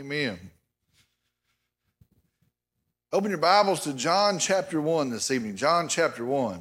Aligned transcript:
Amen. 0.00 0.38
Open 3.12 3.28
your 3.28 3.38
Bibles 3.38 3.80
to 3.80 3.92
John 3.92 4.38
chapter 4.38 4.80
1 4.80 5.10
this 5.10 5.30
evening. 5.30 5.56
John 5.56 5.88
chapter 5.88 6.24
1. 6.24 6.58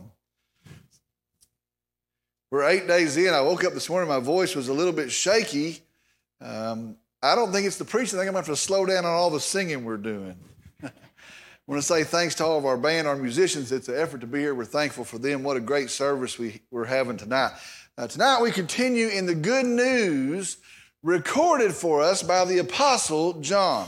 We're 2.51 2.63
eight 2.67 2.85
days 2.85 3.15
in. 3.15 3.33
I 3.33 3.39
woke 3.39 3.63
up 3.63 3.71
this 3.71 3.89
morning, 3.89 4.09
my 4.09 4.19
voice 4.19 4.57
was 4.57 4.67
a 4.67 4.73
little 4.73 4.91
bit 4.91 5.09
shaky. 5.09 5.79
Um, 6.41 6.97
I 7.23 7.33
don't 7.33 7.53
think 7.53 7.65
it's 7.65 7.77
the 7.77 7.85
preaching. 7.85 8.19
I 8.19 8.23
think 8.23 8.27
I'm 8.27 8.33
going 8.33 8.43
to 8.43 8.51
have 8.51 8.57
to 8.57 8.61
slow 8.61 8.85
down 8.85 9.05
on 9.05 9.13
all 9.13 9.29
the 9.29 9.39
singing 9.39 9.85
we're 9.85 9.95
doing. 9.95 10.35
I 10.83 10.91
want 11.65 11.81
to 11.81 11.87
say 11.87 12.03
thanks 12.03 12.35
to 12.35 12.45
all 12.45 12.57
of 12.57 12.65
our 12.65 12.75
band, 12.77 13.07
our 13.07 13.15
musicians. 13.15 13.71
It's 13.71 13.87
an 13.87 13.95
effort 13.95 14.19
to 14.19 14.27
be 14.27 14.39
here. 14.39 14.53
We're 14.53 14.65
thankful 14.65 15.05
for 15.05 15.17
them. 15.17 15.43
What 15.43 15.55
a 15.55 15.61
great 15.61 15.89
service 15.89 16.37
we, 16.37 16.59
we're 16.71 16.83
having 16.83 17.15
tonight. 17.15 17.53
Uh, 17.97 18.05
tonight 18.07 18.41
we 18.41 18.51
continue 18.51 19.07
in 19.07 19.25
the 19.25 19.35
good 19.35 19.65
news 19.65 20.57
recorded 21.03 21.73
for 21.73 22.01
us 22.01 22.23
by 22.23 22.45
the 22.45 22.57
Apostle 22.57 23.33
John. 23.41 23.87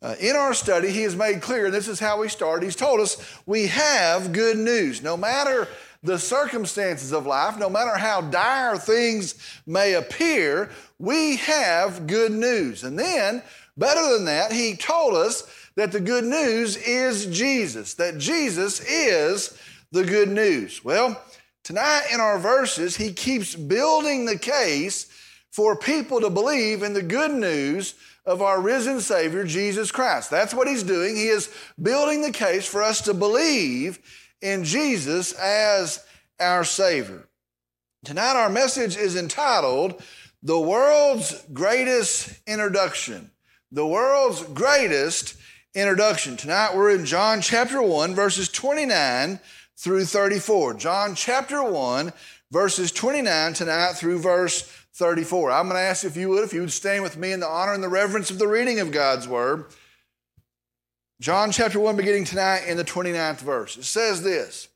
Uh, 0.00 0.14
in 0.20 0.36
our 0.36 0.54
study, 0.54 0.90
he 0.90 1.02
has 1.02 1.16
made 1.16 1.42
clear, 1.42 1.66
and 1.66 1.74
this 1.74 1.88
is 1.88 1.98
how 1.98 2.20
we 2.20 2.28
start. 2.28 2.62
He's 2.62 2.76
told 2.76 3.00
us 3.00 3.40
we 3.46 3.66
have 3.66 4.32
good 4.32 4.56
news. 4.56 5.02
No 5.02 5.16
matter 5.16 5.66
the 6.02 6.18
circumstances 6.18 7.12
of 7.12 7.26
life, 7.26 7.58
no 7.58 7.68
matter 7.68 7.98
how 7.98 8.20
dire 8.20 8.78
things 8.78 9.34
may 9.66 9.94
appear, 9.94 10.70
we 10.98 11.36
have 11.36 12.06
good 12.06 12.32
news. 12.32 12.84
And 12.84 12.98
then, 12.98 13.42
better 13.76 14.14
than 14.14 14.24
that, 14.26 14.52
he 14.52 14.76
told 14.76 15.14
us 15.14 15.42
that 15.74 15.90
the 15.90 16.00
good 16.00 16.24
news 16.24 16.76
is 16.76 17.26
Jesus, 17.26 17.94
that 17.94 18.18
Jesus 18.18 18.80
is 18.80 19.58
the 19.90 20.04
good 20.04 20.28
news. 20.28 20.84
Well, 20.84 21.20
tonight 21.64 22.06
in 22.12 22.20
our 22.20 22.38
verses, 22.38 22.96
he 22.96 23.12
keeps 23.12 23.56
building 23.56 24.26
the 24.26 24.38
case 24.38 25.07
for 25.50 25.76
people 25.76 26.20
to 26.20 26.30
believe 26.30 26.82
in 26.82 26.92
the 26.92 27.02
good 27.02 27.32
news 27.32 27.94
of 28.24 28.42
our 28.42 28.60
risen 28.60 29.00
Savior, 29.00 29.44
Jesus 29.44 29.90
Christ. 29.90 30.30
That's 30.30 30.52
what 30.52 30.68
he's 30.68 30.82
doing. 30.82 31.16
He 31.16 31.28
is 31.28 31.52
building 31.80 32.22
the 32.22 32.32
case 32.32 32.66
for 32.66 32.82
us 32.82 33.00
to 33.02 33.14
believe 33.14 33.98
in 34.42 34.64
Jesus 34.64 35.32
as 35.32 36.04
our 36.38 36.64
Savior. 36.64 37.26
Tonight, 38.04 38.36
our 38.36 38.50
message 38.50 38.96
is 38.96 39.16
entitled 39.16 40.00
The 40.42 40.60
World's 40.60 41.42
Greatest 41.52 42.38
Introduction. 42.46 43.30
The 43.72 43.86
World's 43.86 44.42
Greatest 44.44 45.36
Introduction. 45.74 46.36
Tonight, 46.36 46.76
we're 46.76 46.94
in 46.94 47.04
John 47.04 47.40
chapter 47.40 47.82
1, 47.82 48.14
verses 48.14 48.48
29 48.48 49.40
through 49.76 50.04
34. 50.04 50.74
John 50.74 51.14
chapter 51.14 51.62
1, 51.62 52.12
verses 52.50 52.92
29 52.92 53.52
tonight 53.52 53.92
through 53.92 54.20
verse 54.20 54.62
34. 54.98 55.52
I'm 55.52 55.68
going 55.68 55.76
to 55.76 55.80
ask 55.80 56.04
if 56.04 56.16
you 56.16 56.28
would, 56.30 56.42
if 56.42 56.52
you 56.52 56.60
would 56.60 56.72
stand 56.72 57.04
with 57.04 57.16
me 57.16 57.30
in 57.30 57.38
the 57.38 57.46
honor 57.46 57.72
and 57.72 57.82
the 57.82 57.88
reverence 57.88 58.30
of 58.30 58.40
the 58.40 58.48
reading 58.48 58.80
of 58.80 58.90
God's 58.90 59.28
word. 59.28 59.66
John 61.20 61.52
chapter 61.52 61.78
1, 61.78 61.96
beginning 61.96 62.24
tonight 62.24 62.64
in 62.66 62.76
the 62.76 62.84
29th 62.84 63.38
verse. 63.38 63.76
It 63.76 63.84
says 63.84 64.22
this 64.22 64.68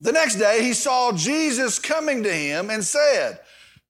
The 0.00 0.10
next 0.10 0.36
day 0.36 0.64
he 0.64 0.72
saw 0.72 1.12
Jesus 1.12 1.78
coming 1.78 2.24
to 2.24 2.32
him 2.32 2.68
and 2.68 2.82
said, 2.82 3.38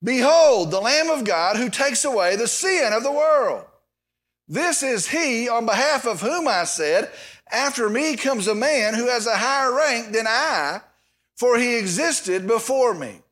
Behold, 0.03 0.71
the 0.71 0.81
Lamb 0.81 1.09
of 1.09 1.25
God 1.25 1.57
who 1.57 1.71
takes 1.71 2.05
away 2.05 2.37
the 2.37 2.47
sin 2.47 2.93
of 2.93 3.03
the 3.03 3.13
world. 3.13 3.65
This 4.49 4.83
is 4.83 5.09
he 5.09 5.49
on 5.49 5.65
behalf 5.65 6.07
of 6.07 6.21
whom 6.21 6.47
I 6.47 6.65
said, 6.65 7.11
After 7.51 7.89
me 7.89 8.17
comes 8.17 8.49
a 8.49 8.55
man 8.55 8.95
who 8.95 9.09
has 9.09 9.27
a 9.27 9.37
higher 9.37 9.75
rank 9.75 10.13
than 10.13 10.27
I, 10.27 10.83
for 11.37 11.57
he 11.57 11.79
existed 11.79 12.47
before 12.47 12.93
me. 12.93 13.23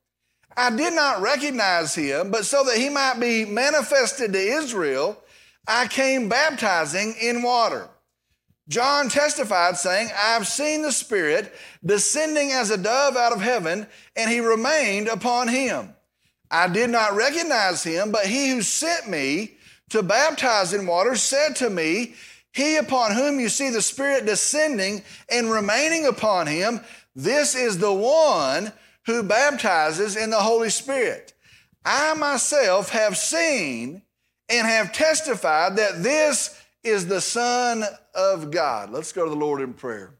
I 0.58 0.70
did 0.70 0.92
not 0.92 1.22
recognize 1.22 1.94
him, 1.94 2.32
but 2.32 2.44
so 2.44 2.64
that 2.64 2.78
he 2.78 2.88
might 2.88 3.20
be 3.20 3.44
manifested 3.44 4.32
to 4.32 4.38
Israel, 4.40 5.16
I 5.68 5.86
came 5.86 6.28
baptizing 6.28 7.14
in 7.20 7.42
water. 7.42 7.88
John 8.68 9.08
testified, 9.08 9.76
saying, 9.76 10.10
I've 10.18 10.48
seen 10.48 10.82
the 10.82 10.90
Spirit 10.90 11.54
descending 11.86 12.50
as 12.50 12.72
a 12.72 12.76
dove 12.76 13.16
out 13.16 13.32
of 13.32 13.40
heaven, 13.40 13.86
and 14.16 14.28
he 14.28 14.40
remained 14.40 15.06
upon 15.06 15.46
him. 15.46 15.94
I 16.50 16.66
did 16.66 16.90
not 16.90 17.14
recognize 17.14 17.84
him, 17.84 18.10
but 18.10 18.26
he 18.26 18.50
who 18.50 18.62
sent 18.62 19.08
me 19.08 19.58
to 19.90 20.02
baptize 20.02 20.72
in 20.72 20.88
water 20.88 21.14
said 21.14 21.54
to 21.56 21.70
me, 21.70 22.14
He 22.52 22.78
upon 22.78 23.14
whom 23.14 23.38
you 23.38 23.48
see 23.48 23.70
the 23.70 23.80
Spirit 23.80 24.26
descending 24.26 25.04
and 25.30 25.52
remaining 25.52 26.04
upon 26.06 26.48
him, 26.48 26.80
this 27.14 27.54
is 27.54 27.78
the 27.78 27.92
one 27.92 28.72
who 29.08 29.22
baptizes 29.22 30.16
in 30.16 30.28
the 30.28 30.36
Holy 30.36 30.68
Spirit. 30.68 31.32
I 31.82 32.12
myself 32.14 32.90
have 32.90 33.16
seen 33.16 34.02
and 34.50 34.66
have 34.66 34.92
testified 34.92 35.76
that 35.76 36.02
this 36.02 36.60
is 36.84 37.06
the 37.06 37.22
Son 37.22 37.84
of 38.14 38.50
God. 38.50 38.90
Let's 38.90 39.12
go 39.12 39.24
to 39.24 39.30
the 39.30 39.36
Lord 39.36 39.62
in 39.62 39.72
prayer. 39.72 40.14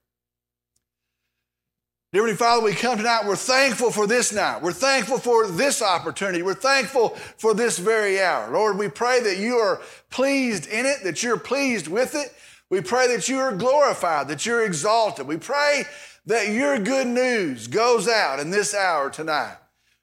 Dear 2.11 2.23
Heavenly 2.23 2.39
Father, 2.39 2.65
we 2.65 2.73
come 2.73 2.97
tonight. 2.97 3.27
We're 3.27 3.37
thankful 3.37 3.91
for 3.91 4.07
this 4.07 4.33
night. 4.33 4.63
We're 4.63 4.73
thankful 4.73 5.19
for 5.19 5.47
this 5.47 5.83
opportunity. 5.83 6.43
We're 6.43 6.55
thankful 6.55 7.11
for 7.37 7.53
this 7.53 7.79
very 7.79 8.19
hour. 8.19 8.51
Lord, 8.51 8.79
we 8.79 8.89
pray 8.89 9.21
that 9.21 9.37
you 9.37 9.57
are 9.57 9.83
pleased 10.09 10.67
in 10.67 10.87
it, 10.87 11.05
that 11.05 11.23
you're 11.23 11.39
pleased 11.39 11.89
with 11.89 12.15
it. 12.15 12.35
We 12.71 12.81
pray 12.81 13.15
that 13.15 13.29
you 13.29 13.39
are 13.41 13.55
glorified, 13.55 14.29
that 14.29 14.47
you're 14.47 14.65
exalted. 14.65 15.27
We 15.27 15.37
pray 15.37 15.85
that 16.29 16.51
your 16.51 16.79
good 16.79 17.07
news 17.07 17.69
goes 17.69 18.07
out 18.07 18.39
in 18.39 18.51
this 18.51 18.75
hour 18.75 19.09
tonight. 19.09 19.57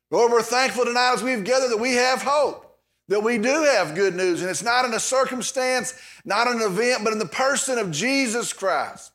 Lord, 0.09 0.31
we're 0.31 0.41
thankful 0.41 0.83
tonight 0.83 1.13
as 1.13 1.21
we've 1.23 1.43
gathered 1.43 1.69
that 1.69 1.79
we 1.79 1.93
have 1.93 2.23
hope, 2.23 2.79
that 3.09 3.21
we 3.21 3.37
do 3.37 3.63
have 3.63 3.93
good 3.93 4.15
news, 4.15 4.41
and 4.41 4.49
it's 4.49 4.63
not 4.63 4.85
in 4.85 4.93
a 4.95 4.99
circumstance, 4.99 5.93
not 6.25 6.47
an 6.47 6.61
event, 6.61 7.03
but 7.03 7.13
in 7.13 7.19
the 7.19 7.27
person 7.27 7.77
of 7.77 7.91
Jesus 7.91 8.53
Christ. 8.53 9.11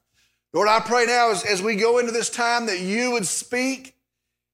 Lord, 0.52 0.68
I 0.68 0.78
pray 0.78 1.04
now 1.04 1.32
as, 1.32 1.44
as 1.44 1.60
we 1.60 1.74
go 1.74 1.98
into 1.98 2.12
this 2.12 2.30
time 2.30 2.66
that 2.66 2.78
you 2.78 3.10
would 3.10 3.26
speak, 3.26 3.96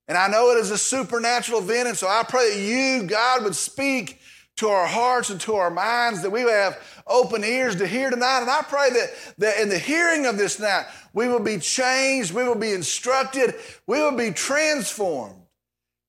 and 0.08 0.16
I 0.16 0.28
know 0.28 0.50
it 0.50 0.58
is 0.58 0.70
a 0.70 0.78
supernatural 0.78 1.60
event, 1.60 1.88
and 1.88 1.96
so 1.96 2.08
I 2.08 2.22
pray 2.26 2.54
that 2.54 2.60
you, 2.60 3.06
God, 3.06 3.44
would 3.44 3.56
speak 3.56 4.18
to 4.56 4.68
our 4.68 4.86
hearts 4.86 5.30
and 5.30 5.40
to 5.42 5.54
our 5.54 5.70
minds, 5.70 6.22
that 6.22 6.30
we 6.30 6.40
have 6.40 6.78
open 7.06 7.44
ears 7.44 7.76
to 7.76 7.86
hear 7.86 8.10
tonight. 8.10 8.40
And 8.40 8.50
I 8.50 8.62
pray 8.62 8.90
that, 8.90 9.34
that 9.38 9.60
in 9.60 9.68
the 9.68 9.78
hearing 9.78 10.26
of 10.26 10.38
this 10.38 10.58
night, 10.58 10.86
we 11.12 11.28
will 11.28 11.40
be 11.40 11.58
changed, 11.58 12.32
we 12.32 12.44
will 12.44 12.54
be 12.54 12.72
instructed, 12.72 13.54
we 13.86 14.00
will 14.00 14.16
be 14.16 14.30
transformed 14.30 15.42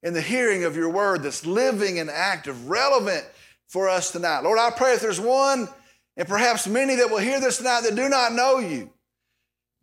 in 0.02 0.14
the 0.14 0.22
hearing 0.22 0.64
of 0.64 0.76
your 0.76 0.90
word 0.90 1.24
that's 1.24 1.46
living 1.46 2.00
and 2.00 2.10
active, 2.10 2.70
relevant 2.70 3.26
for 3.68 3.90
us 3.90 4.12
tonight. 4.12 4.44
Lord, 4.44 4.60
I 4.60 4.72
pray 4.72 4.94
if 4.94 5.02
there's 5.02 5.20
one 5.20 5.68
and 6.16 6.28
perhaps 6.28 6.68
many 6.68 6.96
that 6.96 7.10
will 7.10 7.18
hear 7.18 7.42
this 7.42 7.58
tonight 7.58 7.82
that 7.82 7.96
do 7.96 8.08
not 8.08 8.34
know 8.34 8.60
you, 8.60 8.90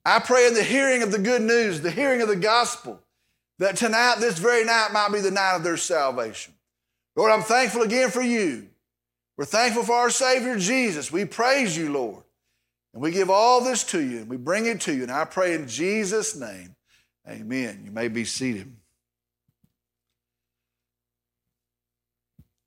I 0.07 0.21
pray 0.21 0.47
in 0.47 0.55
the 0.55 0.63
hearing 0.63 1.03
of 1.03 1.13
the 1.13 1.19
good 1.19 1.43
news, 1.43 1.81
the 1.81 1.91
hearing 1.91 2.23
of 2.23 2.29
the 2.29 2.37
gospel, 2.37 3.01
that 3.59 3.77
tonight, 3.77 4.17
this 4.21 4.39
very 4.39 4.65
night, 4.65 4.89
might 4.93 5.13
be 5.13 5.21
the 5.21 5.31
night 5.31 5.57
of 5.57 5.63
their 5.63 5.77
salvation. 5.77 6.54
Lord, 7.17 7.31
I'm 7.31 7.43
thankful 7.43 7.83
again 7.83 8.11
for 8.11 8.23
you. 8.23 8.69
We're 9.37 9.45
thankful 9.45 9.83
for 9.83 9.95
our 9.95 10.11
Savior 10.11 10.59
Jesus. 10.59 11.13
We 11.13 11.25
praise 11.25 11.77
you, 11.77 11.93
Lord. 11.93 12.23
And 12.93 13.03
we 13.03 13.11
give 13.11 13.31
all 13.31 13.61
this 13.63 13.83
to 13.85 14.01
you 14.01 14.19
and 14.19 14.29
we 14.29 14.37
bring 14.37 14.67
it 14.67 14.81
to 14.83 14.95
you. 14.95 15.03
And 15.03 15.11
I 15.11 15.25
pray 15.25 15.55
in 15.55 15.67
Jesus' 15.67 16.37
name, 16.37 16.77
amen. 17.29 17.83
You 17.85 17.91
may 17.91 18.09
be 18.09 18.25
seated. 18.25 18.73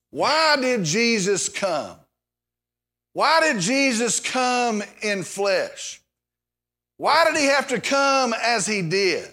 Why 0.09 0.57
did 0.57 0.83
Jesus 0.83 1.47
come? 1.47 1.97
Why 3.13 3.39
did 3.41 3.61
Jesus 3.61 4.19
come 4.19 4.83
in 5.01 5.23
flesh? 5.23 6.01
Why 6.97 7.25
did 7.25 7.39
he 7.39 7.45
have 7.45 7.67
to 7.69 7.79
come 7.79 8.33
as 8.33 8.67
he 8.67 8.81
did? 8.81 9.27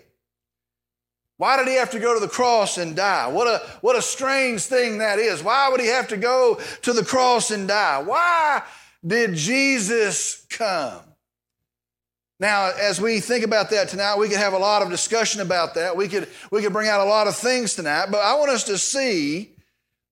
Why 1.37 1.57
did 1.57 1.67
he 1.67 1.75
have 1.75 1.91
to 1.91 1.99
go 1.99 2.15
to 2.15 2.21
the 2.21 2.29
cross 2.29 2.79
and 2.79 2.95
die? 2.95 3.27
What 3.29 3.49
a, 3.49 3.67
what 3.81 3.97
a 3.97 4.03
strange 4.03 4.63
thing 4.63 4.99
that 4.99 5.19
is. 5.19 5.43
Why 5.43 5.69
would 5.69 5.81
he 5.81 5.89
have 5.89 6.09
to 6.09 6.17
go 6.17 6.61
to 6.83 6.93
the 6.93 7.05
cross 7.05 7.51
and 7.51 7.67
die? 7.67 8.03
Why 8.03 8.63
did 9.05 9.35
Jesus 9.35 10.47
come? 10.49 11.01
Now, 12.41 12.73
as 12.79 13.01
we 13.01 13.21
think 13.21 13.45
about 13.45 13.71
that 13.71 13.89
tonight, 13.89 14.19
we 14.19 14.29
could 14.29 14.39
have 14.39 14.53
a 14.53 14.59
lot 14.59 14.83
of 14.83 14.91
discussion 14.91 15.41
about 15.41 15.75
that. 15.75 15.97
We 15.97 16.09
could, 16.09 16.29
we 16.51 16.63
could 16.63 16.73
bring 16.73 16.89
out 16.89 17.01
a 17.01 17.09
lot 17.09 17.27
of 17.27 17.37
things 17.37 17.75
tonight, 17.75 18.07
but 18.11 18.21
I 18.21 18.35
want 18.35 18.51
us 18.51 18.65
to 18.65 18.79
see 18.79 19.55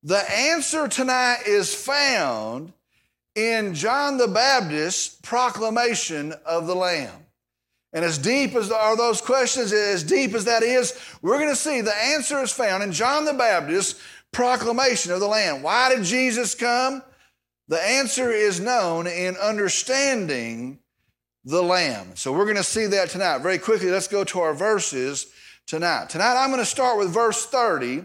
the 0.02 0.28
answer 0.30 0.88
tonight 0.88 1.42
is 1.46 1.74
found 1.74 2.72
in 3.34 3.74
John 3.74 4.18
the 4.18 4.28
Baptist's 4.28 5.16
proclamation 5.22 6.32
of 6.44 6.66
the 6.66 6.74
Lamb. 6.74 7.21
And 7.92 8.04
as 8.04 8.16
deep 8.16 8.54
as 8.54 8.70
are 8.70 8.96
those 8.96 9.20
questions, 9.20 9.72
as 9.72 10.02
deep 10.02 10.34
as 10.34 10.46
that 10.46 10.62
is, 10.62 10.98
we're 11.20 11.38
going 11.38 11.50
to 11.50 11.56
see 11.56 11.80
the 11.80 11.94
answer 11.94 12.42
is 12.42 12.50
found 12.50 12.82
in 12.82 12.92
John 12.92 13.24
the 13.24 13.34
Baptist's 13.34 14.00
proclamation 14.32 15.12
of 15.12 15.20
the 15.20 15.28
Lamb. 15.28 15.62
Why 15.62 15.94
did 15.94 16.04
Jesus 16.04 16.54
come? 16.54 17.02
The 17.68 17.82
answer 17.82 18.30
is 18.30 18.60
known 18.60 19.06
in 19.06 19.36
understanding 19.36 20.78
the 21.44 21.62
Lamb. 21.62 22.16
So 22.16 22.32
we're 22.32 22.44
going 22.44 22.56
to 22.56 22.64
see 22.64 22.86
that 22.86 23.10
tonight. 23.10 23.38
Very 23.38 23.58
quickly, 23.58 23.90
let's 23.90 24.08
go 24.08 24.24
to 24.24 24.40
our 24.40 24.54
verses 24.54 25.26
tonight. 25.66 26.08
Tonight, 26.08 26.42
I'm 26.42 26.50
going 26.50 26.60
to 26.60 26.66
start 26.66 26.98
with 26.98 27.12
verse 27.12 27.46
30, 27.46 28.04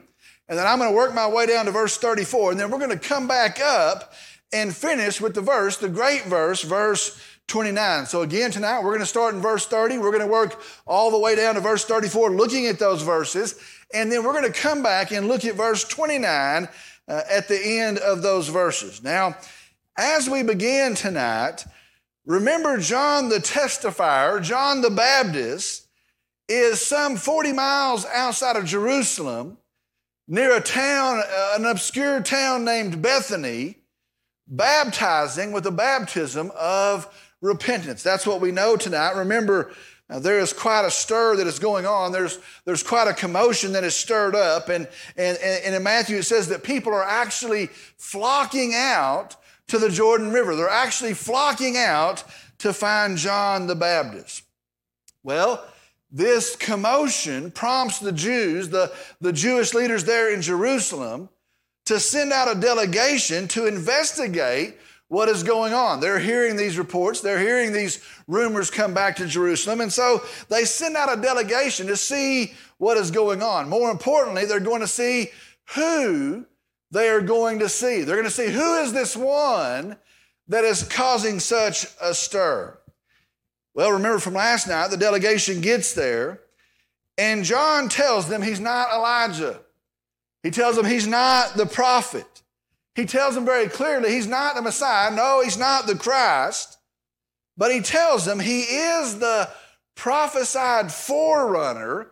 and 0.50 0.58
then 0.58 0.68
I'm 0.68 0.80
going 0.80 0.92
to 0.92 0.96
work 0.96 1.14
my 1.14 1.28
way 1.28 1.46
down 1.46 1.66
to 1.66 1.72
verse 1.72 1.98
34, 1.98 2.52
and 2.52 2.60
then 2.60 2.70
we're 2.70 2.80
going 2.80 2.98
to 2.98 2.98
come 2.98 3.28
back 3.28 3.60
up 3.62 4.14
and 4.54 4.76
finish 4.76 5.20
with 5.22 5.34
the 5.34 5.42
verse, 5.42 5.78
the 5.78 5.90
great 5.90 6.24
verse, 6.26 6.62
verse 6.62 7.20
29. 7.48 8.06
So 8.08 8.24
again, 8.24 8.52
tonight 8.52 8.84
we're 8.84 8.92
going 8.92 9.00
to 9.00 9.06
start 9.06 9.34
in 9.34 9.42
verse 9.42 9.66
30. 9.66 10.00
We're 10.00 10.12
going 10.12 10.20
to 10.20 10.28
work 10.28 10.62
all 10.86 11.12
the 11.12 11.18
way 11.18 11.34
down 11.36 11.56
to 11.56 11.62
verse 11.62 11.86
34, 11.86 12.32
looking 12.32 12.68
at 12.68 12.78
those 12.78 13.02
verses. 13.04 13.58
And 13.94 14.12
then 14.12 14.26
we're 14.26 14.34
going 14.34 14.52
to 14.52 14.60
come 14.60 14.84
back 14.84 15.12
and 15.12 15.30
look 15.30 15.46
at 15.46 15.56
verse 15.56 15.86
29 15.86 16.68
uh, 17.08 17.22
at 17.32 17.48
the 17.48 17.80
end 17.80 18.00
of 18.00 18.22
those 18.22 18.50
verses. 18.50 19.02
Now, 19.02 19.38
as 19.98 20.30
we 20.30 20.44
begin 20.44 20.94
tonight, 20.94 21.66
remember 22.26 22.80
John 22.80 23.30
the 23.30 23.38
testifier, 23.38 24.44
John 24.44 24.82
the 24.82 24.90
Baptist, 24.90 25.88
is 26.50 26.86
some 26.86 27.16
40 27.16 27.54
miles 27.54 28.06
outside 28.06 28.58
of 28.58 28.66
Jerusalem, 28.66 29.58
near 30.28 30.56
a 30.56 30.62
town, 30.62 31.22
uh, 31.26 31.54
an 31.56 31.66
obscure 31.66 32.22
town 32.22 32.66
named 32.66 33.02
Bethany, 33.02 33.78
baptizing 34.48 35.54
with 35.54 35.64
the 35.64 35.72
baptism 35.72 36.52
of 36.58 37.08
repentance. 37.42 38.04
That's 38.04 38.26
what 38.26 38.42
we 38.42 38.52
know 38.52 38.76
tonight. 38.76 39.16
Remember, 39.16 39.72
uh, 40.10 40.20
there 40.20 40.40
is 40.40 40.54
quite 40.54 40.86
a 40.86 40.92
stir 40.92 41.36
that 41.36 41.48
is 41.48 41.60
going 41.60 41.86
on. 41.86 42.12
There's, 42.12 42.40
there's 42.66 42.84
quite 42.84 43.08
a 43.08 43.14
commotion 43.14 43.74
that 43.74 43.84
is 43.84 43.96
stirred 43.96 44.36
up. 44.36 44.70
And, 44.70 44.88
and, 45.18 45.38
and 45.38 45.76
in 45.76 45.84
Matthew, 45.84 46.18
it 46.18 46.24
says 46.24 46.48
that 46.48 46.64
people 46.64 46.94
are 46.94 47.04
actually 47.04 47.68
flocking 47.98 48.74
out 48.74 49.36
to 49.68 49.78
the 49.78 49.90
Jordan 49.90 50.32
River. 50.32 50.56
They're 50.56 50.70
actually 50.70 51.14
flocking 51.14 51.76
out 51.78 52.24
to 52.60 52.74
find 52.74 53.18
John 53.18 53.68
the 53.68 53.76
Baptist. 53.76 54.44
Well, 55.24 55.66
this 56.10 56.56
commotion 56.56 57.52
prompts 57.52 58.00
the 58.00 58.14
Jews, 58.14 58.70
the, 58.70 58.94
the 59.20 59.34
Jewish 59.34 59.74
leaders 59.74 60.06
there 60.06 60.34
in 60.34 60.42
Jerusalem, 60.42 61.28
to 61.86 62.00
send 62.00 62.32
out 62.32 62.56
a 62.56 62.60
delegation 62.60 63.48
to 63.50 63.68
investigate 63.68 64.78
what 65.10 65.30
is 65.30 65.44
going 65.44 65.74
on. 65.74 66.00
They're 66.00 66.20
hearing 66.20 66.56
these 66.56 66.78
reports, 66.78 67.22
they're 67.22 67.40
hearing 67.40 67.72
these 67.72 68.04
rumors 68.28 68.70
come 68.70 68.94
back 68.94 69.16
to 69.18 69.26
Jerusalem, 69.26 69.82
and 69.82 69.92
so 69.92 70.22
they 70.50 70.66
send 70.66 70.98
out 70.98 71.18
a 71.18 71.22
delegation 71.22 71.88
to 71.88 71.96
see 71.96 72.54
what 72.78 72.98
is 72.98 73.12
going 73.12 73.42
on. 73.42 73.70
More 73.70 73.90
importantly, 73.90 74.46
they're 74.46 74.60
going 74.60 74.82
to 74.82 74.88
see 74.88 75.30
who 75.76 76.46
they 76.92 77.10
are 77.10 77.22
going 77.22 77.60
to 77.60 77.70
see. 77.70 78.04
They're 78.04 78.16
going 78.16 78.30
to 78.30 78.32
see 78.32 78.52
who 78.52 78.78
is 78.78 78.94
this 78.94 79.16
one 79.16 79.98
that 80.48 80.64
is 80.64 80.84
causing 80.84 81.40
such 81.40 81.88
a 82.02 82.14
stir. 82.14 82.78
Well, 83.74 83.92
remember 83.92 84.20
from 84.20 84.34
last 84.34 84.68
night, 84.68 84.90
the 84.90 84.98
delegation 84.98 85.62
gets 85.62 85.94
there, 85.94 86.42
and 87.18 87.44
John 87.44 87.90
tells 87.90 88.28
them 88.28 88.42
he's 88.42 88.60
not 88.60 88.94
Elijah. 88.94 89.60
He 90.44 90.52
tells 90.52 90.76
them 90.76 90.86
he's 90.86 91.08
not 91.08 91.56
the 91.56 91.66
prophet. 91.66 92.42
He 92.98 93.06
tells 93.06 93.36
them 93.36 93.46
very 93.46 93.70
clearly 93.70 94.12
he's 94.12 94.26
not 94.26 94.56
the 94.56 94.62
Messiah. 94.64 95.16
No, 95.16 95.42
he's 95.44 95.58
not 95.58 95.86
the 95.86 95.96
Christ. 95.96 96.80
But 97.56 97.72
he 97.72 97.80
tells 97.80 98.26
them 98.26 98.40
he 98.40 98.62
is 98.62 99.20
the 99.20 99.50
prophesied 99.96 100.92
forerunner 100.92 102.12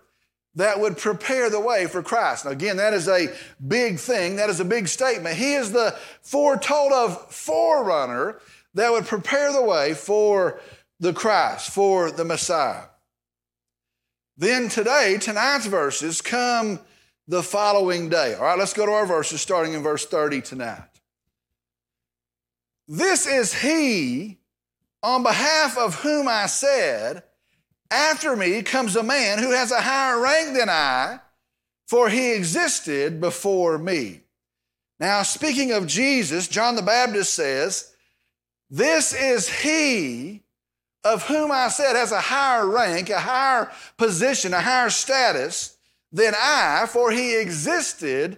that 0.54 0.80
would 0.80 1.00
prepare 1.00 1.50
the 1.50 1.60
way 1.60 1.88
for 1.88 2.04
Christ. 2.04 2.46
Now, 2.46 2.52
again, 2.52 2.78
that 2.78 2.94
is 2.94 3.08
a 3.08 3.34
big 3.68 3.98
thing. 3.98 4.36
That 4.36 4.52
is 4.52 4.60
a 4.60 4.66
big 4.66 4.88
statement. 4.88 5.38
He 5.38 5.56
is 5.56 5.72
the 5.72 5.98
foretold 6.22 6.94
of 6.94 7.34
forerunner 7.34 8.40
that 8.76 8.92
would 8.92 9.08
prepare 9.08 9.52
the 9.52 9.64
way 9.64 9.96
for 9.96 10.62
the 11.00 11.14
Christ, 11.14 11.72
for 11.72 12.12
the 12.12 12.26
Messiah. 12.26 12.84
Then 14.38 14.70
today, 14.70 15.18
tonight's 15.20 15.66
verses 15.66 16.22
come 16.22 16.80
the 17.28 17.44
following 17.44 18.10
day. 18.10 18.36
All 18.36 18.44
right, 18.44 18.58
let's 18.58 18.74
go 18.74 18.86
to 18.86 18.92
our 18.92 19.06
verses 19.06 19.42
starting 19.42 19.74
in 19.74 19.82
verse 19.82 20.06
30 20.06 20.42
tonight. 20.42 20.84
This 22.88 23.26
is 23.26 23.54
he 23.54 24.38
on 25.02 25.24
behalf 25.24 25.78
of 25.78 25.96
whom 25.96 26.28
I 26.28 26.46
said, 26.46 27.24
After 27.90 28.36
me 28.36 28.62
comes 28.62 28.96
a 28.96 29.04
man 29.04 29.40
who 29.40 29.52
has 29.52 29.72
a 29.72 29.82
higher 29.82 30.20
rank 30.20 30.56
than 30.56 30.70
I, 30.70 31.20
for 31.88 32.10
he 32.10 32.34
existed 32.34 33.20
before 33.20 33.78
me. 33.78 34.22
Now, 35.00 35.24
speaking 35.24 35.72
of 35.72 35.88
Jesus, 35.88 36.48
John 36.48 36.76
the 36.76 36.82
Baptist 36.82 37.34
says, 37.34 37.92
This 38.70 39.14
is 39.14 39.50
he 39.50 40.44
of 41.04 41.24
whom 41.24 41.52
I 41.52 41.70
said 41.70 41.96
has 41.96 42.12
a 42.12 42.22
higher 42.22 42.68
rank, 42.68 43.10
a 43.10 43.20
higher 43.20 43.72
position, 43.98 44.54
a 44.54 44.62
higher 44.62 44.90
status 44.90 45.75
than 46.16 46.34
I, 46.40 46.88
for 46.90 47.12
he 47.12 47.38
existed 47.38 48.38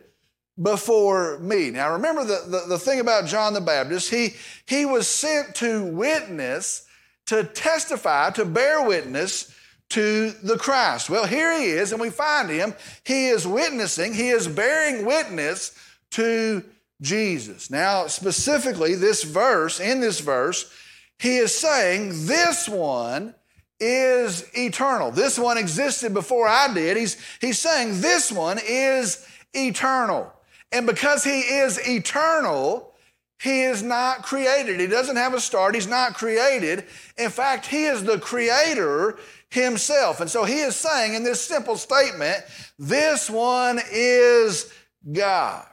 before 0.61 1.37
me. 1.37 1.69
Now 1.69 1.93
remember 1.93 2.23
the, 2.23 2.43
the, 2.47 2.63
the, 2.69 2.79
thing 2.79 2.99
about 2.99 3.27
John 3.27 3.53
the 3.53 3.61
Baptist, 3.61 4.09
he, 4.09 4.33
he 4.65 4.85
was 4.85 5.07
sent 5.07 5.53
to 5.55 5.85
witness, 5.85 6.87
to 7.27 7.43
testify, 7.43 8.31
to 8.31 8.45
bear 8.45 8.83
witness 8.83 9.53
to 9.89 10.31
the 10.31 10.57
Christ. 10.57 11.07
Well, 11.11 11.27
here 11.27 11.55
he 11.55 11.65
is, 11.65 11.91
and 11.91 12.01
we 12.01 12.09
find 12.09 12.49
him. 12.49 12.73
He 13.03 13.27
is 13.27 13.45
witnessing, 13.45 14.15
he 14.15 14.29
is 14.29 14.47
bearing 14.47 15.05
witness 15.05 15.77
to 16.11 16.63
Jesus. 16.99 17.69
Now, 17.69 18.07
specifically, 18.07 18.95
this 18.95 19.21
verse, 19.23 19.79
in 19.79 20.01
this 20.01 20.19
verse, 20.19 20.73
he 21.19 21.37
is 21.37 21.55
saying, 21.55 22.25
This 22.25 22.67
one 22.67 23.35
is 23.79 24.49
eternal. 24.57 25.11
This 25.11 25.37
one 25.37 25.57
existed 25.57 26.13
before 26.13 26.47
I 26.47 26.73
did. 26.73 26.97
He's, 26.97 27.17
he's 27.39 27.59
saying 27.59 28.01
this 28.01 28.31
one 28.31 28.59
is 28.65 29.25
eternal. 29.53 30.33
And 30.71 30.85
because 30.85 31.23
he 31.23 31.39
is 31.39 31.79
eternal, 31.87 32.93
he 33.41 33.61
is 33.61 33.83
not 33.83 34.23
created. 34.23 34.79
He 34.79 34.87
doesn't 34.87 35.15
have 35.15 35.33
a 35.33 35.39
start. 35.39 35.75
He's 35.75 35.87
not 35.87 36.15
created. 36.15 36.85
In 37.17 37.29
fact, 37.29 37.67
he 37.67 37.85
is 37.85 38.03
the 38.03 38.19
creator 38.19 39.17
himself. 39.49 40.19
And 40.19 40.29
so 40.29 40.43
he 40.43 40.59
is 40.59 40.75
saying 40.75 41.13
in 41.13 41.23
this 41.23 41.41
simple 41.41 41.77
statement, 41.77 42.43
this 42.79 43.29
one 43.29 43.79
is 43.91 44.71
God. 45.11 45.65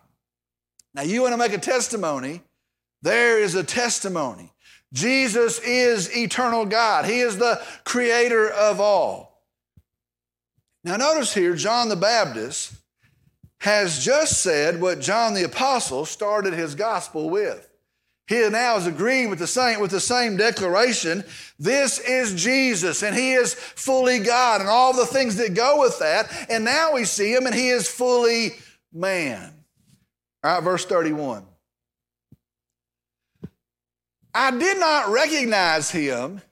Now, 0.95 1.03
you 1.03 1.23
want 1.23 1.33
to 1.33 1.39
make 1.39 1.53
a 1.53 1.59
testimony, 1.59 2.43
there 3.03 3.41
is 3.41 3.55
a 3.55 3.65
testimony. 3.65 4.53
Jesus 4.95 5.59
is 5.59 6.17
eternal 6.17 6.65
God. 6.65 7.05
He 7.05 7.19
is 7.21 7.37
the 7.37 7.61
creator 7.85 8.49
of 8.49 8.81
all. 8.81 9.43
Now, 10.85 10.97
notice 10.97 11.35
here, 11.35 11.55
John 11.55 11.89
the 11.89 11.97
Baptist 11.97 12.73
has 13.59 14.05
just 14.05 14.43
said 14.43 14.81
what 14.81 15.01
John 15.01 15.35
the 15.35 15.45
Apostle 15.45 16.05
started 16.05 16.53
his 16.53 16.75
gospel 16.75 17.29
with. 17.29 17.69
He 18.27 18.49
now 18.49 18.77
is 18.77 18.87
agreeing 18.87 19.29
with 19.29 19.39
the 19.39 19.47
same, 19.47 19.81
with 19.81 19.91
the 19.91 20.01
same 20.01 20.37
declaration. 20.37 21.25
This 21.59 21.99
is 21.99 22.35
Jesus, 22.35 23.03
and 23.03 23.15
he 23.15 23.33
is 23.33 23.53
fully 23.53 24.19
God, 24.19 24.61
and 24.61 24.71
all 24.71 24.95
the 24.95 25.05
things 25.07 25.37
that 25.37 25.55
go 25.55 25.81
with 25.81 25.99
that. 25.99 26.47
And 26.49 26.65
now 26.65 26.95
we 26.95 27.05
see 27.05 27.35
him, 27.35 27.47
and 27.47 27.55
he 27.55 27.69
is 27.69 27.89
fully 27.89 28.53
man. 28.93 29.53
All 30.43 30.55
right, 30.55 30.63
verse 30.63 30.87
31. 30.87 31.45
I 34.35 34.51
did 34.51 34.79
not 34.79 35.11
recognize 35.11 35.91
him, 35.91 36.43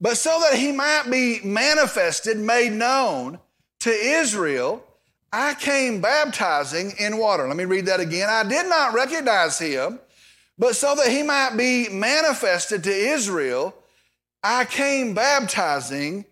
but 0.00 0.16
so 0.16 0.40
that 0.40 0.58
he 0.58 0.72
might 0.72 1.10
be 1.10 1.40
manifested, 1.42 2.38
made 2.38 2.72
known 2.72 3.40
to 3.80 3.90
Israel, 3.90 4.84
I 5.32 5.54
came 5.54 6.00
baptizing 6.00 6.92
in 6.98 7.18
water. 7.18 7.48
Let 7.48 7.56
me 7.56 7.64
read 7.64 7.86
that 7.86 8.00
again. 8.00 8.28
I 8.28 8.44
did 8.44 8.66
not 8.66 8.94
recognize 8.94 9.58
him, 9.58 9.98
but 10.58 10.76
so 10.76 10.94
that 10.94 11.08
he 11.08 11.22
might 11.22 11.56
be 11.56 11.88
manifested 11.88 12.84
to 12.84 12.90
Israel, 12.92 13.74
I 14.42 14.64
came 14.64 15.14
baptizing 15.14 16.26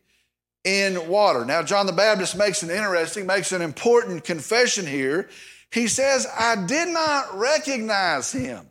in 0.65 1.09
water. 1.09 1.45
Now, 1.45 1.63
John 1.63 1.87
the 1.87 1.93
Baptist 1.93 2.37
makes 2.37 2.63
an 2.63 2.71
interesting, 2.71 3.27
makes 3.27 3.53
an 3.53 3.63
important 3.63 4.25
confession 4.25 4.87
here. 4.87 5.29
He 5.73 5.89
says, 5.89 6.27
I 6.39 6.67
did 6.67 6.89
not 6.89 7.37
recognize 7.39 8.31
him. 8.31 8.67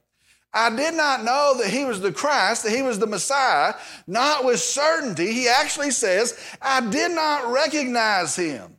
I 0.53 0.75
did 0.75 0.95
not 0.95 1.23
know 1.23 1.55
that 1.59 1.69
he 1.69 1.85
was 1.85 2.01
the 2.01 2.11
Christ, 2.11 2.63
that 2.63 2.75
he 2.75 2.81
was 2.81 2.99
the 2.99 3.07
Messiah, 3.07 3.75
not 4.07 4.45
with 4.45 4.59
certainty. 4.59 5.31
He 5.31 5.47
actually 5.47 5.91
says, 5.91 6.39
I 6.61 6.81
did 6.81 7.11
not 7.11 7.51
recognize 7.51 8.35
him. 8.35 8.77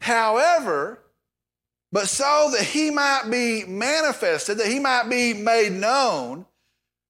However, 0.00 1.02
but 1.92 2.08
so 2.08 2.50
that 2.56 2.64
he 2.64 2.90
might 2.90 3.24
be 3.30 3.64
manifested, 3.64 4.58
that 4.58 4.68
he 4.68 4.78
might 4.78 5.08
be 5.08 5.34
made 5.34 5.72
known, 5.72 6.46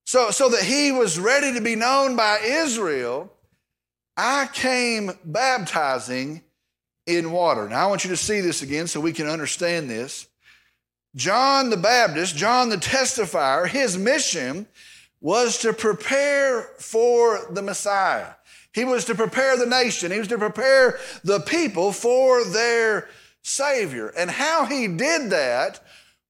so, 0.05 0.31
so 0.31 0.49
that 0.49 0.63
he 0.63 0.91
was 0.91 1.19
ready 1.19 1.53
to 1.53 1.61
be 1.61 1.77
known 1.77 2.17
by 2.17 2.41
Israel, 2.43 3.33
I 4.17 4.49
came 4.53 5.13
baptizing 5.25 6.43
in 7.07 7.31
water. 7.31 7.69
Now, 7.69 7.85
I 7.85 7.87
want 7.89 8.05
you 8.05 8.11
to 8.11 8.17
see 8.17 8.41
this 8.41 8.63
again 8.63 8.87
so 8.87 9.01
we 9.01 9.13
can 9.13 9.29
understand 9.29 9.91
this. 9.91 10.28
John 11.17 11.71
the 11.71 11.77
Baptist, 11.77 12.37
John 12.37 12.69
the 12.69 12.77
testifier, 12.77 13.67
his 13.67 13.97
mission 13.99 14.67
was 15.21 15.59
to 15.59 15.73
prepare 15.73 16.63
for 16.79 17.49
the 17.51 17.63
Messiah. 17.63 18.35
He 18.73 18.85
was 18.85 19.05
to 19.07 19.15
prepare 19.15 19.57
the 19.57 19.67
nation. 19.67 20.13
He 20.13 20.19
was 20.19 20.29
to 20.29 20.39
prepare 20.39 20.99
the 21.25 21.41
people 21.41 21.93
for 21.93 22.45
their 22.45 23.09
Savior. 23.43 24.09
And 24.09 24.31
how 24.31 24.67
he 24.67 24.87
did 24.87 25.31
that 25.31 25.81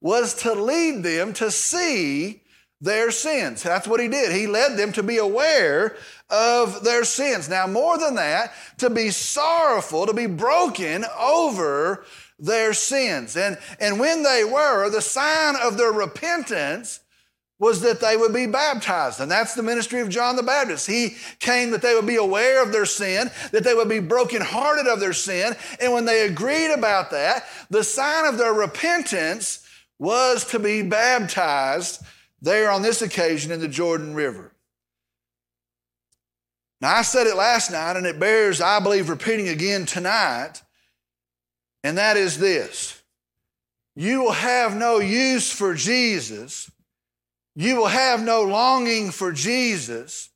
was 0.01 0.35
to 0.43 0.55
lead 0.55 1.03
them 1.03 1.33
to 1.35 1.51
see 1.51 2.43
their 2.81 3.11
sins. 3.11 3.63
That's 3.63 3.89
what 3.89 4.01
he 4.01 4.09
did. 4.09 4.33
He 4.33 4.47
led 4.47 4.77
them 4.77 4.93
to 4.93 5.03
be 5.03 5.19
aware 5.19 5.97
of 6.31 6.85
their 6.85 7.05
sins. 7.05 7.49
Now, 7.49 7.67
more 7.67 7.99
than 7.99 8.15
that, 8.15 8.53
to 8.79 8.89
be 8.89 9.11
sorrowful, 9.11 10.07
to 10.07 10.15
be 10.15 10.27
broken 10.27 11.05
over 11.19 12.05
their 12.39 12.73
sins. 12.73 13.37
And, 13.37 13.59
and 13.81 13.99
when 13.99 14.23
they 14.23 14.45
were, 14.45 14.91
the 14.91 15.03
sign 15.03 15.57
of 15.57 15.77
their 15.77 15.93
repentance 15.93 17.01
was 17.59 17.81
that 17.81 18.01
they 18.01 18.17
would 18.17 18.33
be 18.33 18.47
baptized. 18.47 19.21
And 19.21 19.31
that's 19.31 19.55
the 19.55 19.65
ministry 19.65 20.01
of 20.01 20.09
John 20.09 20.37
the 20.37 20.45
Baptist. 20.45 20.87
He 20.87 21.17
came 21.41 21.73
that 21.73 21.83
they 21.83 21.95
would 21.95 22.07
be 22.07 22.17
aware 22.17 22.63
of 22.63 22.71
their 22.71 22.87
sin, 22.87 23.31
that 23.51 23.65
they 23.65 23.75
would 23.75 23.89
be 23.89 23.99
brokenhearted 23.99 24.87
of 24.87 25.01
their 25.01 25.13
sin. 25.13 25.57
And 25.81 25.93
when 25.93 26.05
they 26.05 26.27
agreed 26.27 26.73
about 26.73 27.11
that, 27.11 27.47
the 27.69 27.83
sign 27.83 28.27
of 28.27 28.39
their 28.39 28.53
repentance 28.53 29.67
was 29.99 30.45
to 30.47 30.61
be 30.61 30.83
baptized 30.83 32.03
there 32.41 32.71
on 32.71 32.83
this 32.83 33.03
occasion 33.03 33.51
in 33.51 33.59
the 33.59 33.67
Jordan 33.67 34.15
River. 34.15 34.53
Now, 36.81 36.95
I 36.95 37.03
said 37.03 37.27
it 37.27 37.35
last 37.35 37.73
night, 37.73 37.97
and 37.97 38.07
it 38.07 38.21
bears, 38.21 38.61
I 38.61 38.79
believe, 38.79 39.09
repeating 39.09 39.49
again 39.49 39.85
tonight, 39.85 40.63
and 41.85 41.99
that 41.99 42.17
is 42.17 42.39
this 42.39 43.01
you 43.95 44.23
will 44.23 44.33
have 44.33 44.77
no 44.77 44.99
use 44.99 45.51
for 45.51 45.75
Jesus 45.75 46.71
you 47.59 47.75
will 47.75 47.89
have 47.89 48.23
no 48.23 48.43
longing 48.43 49.11
for 49.11 49.33
Jesus. 49.33 50.31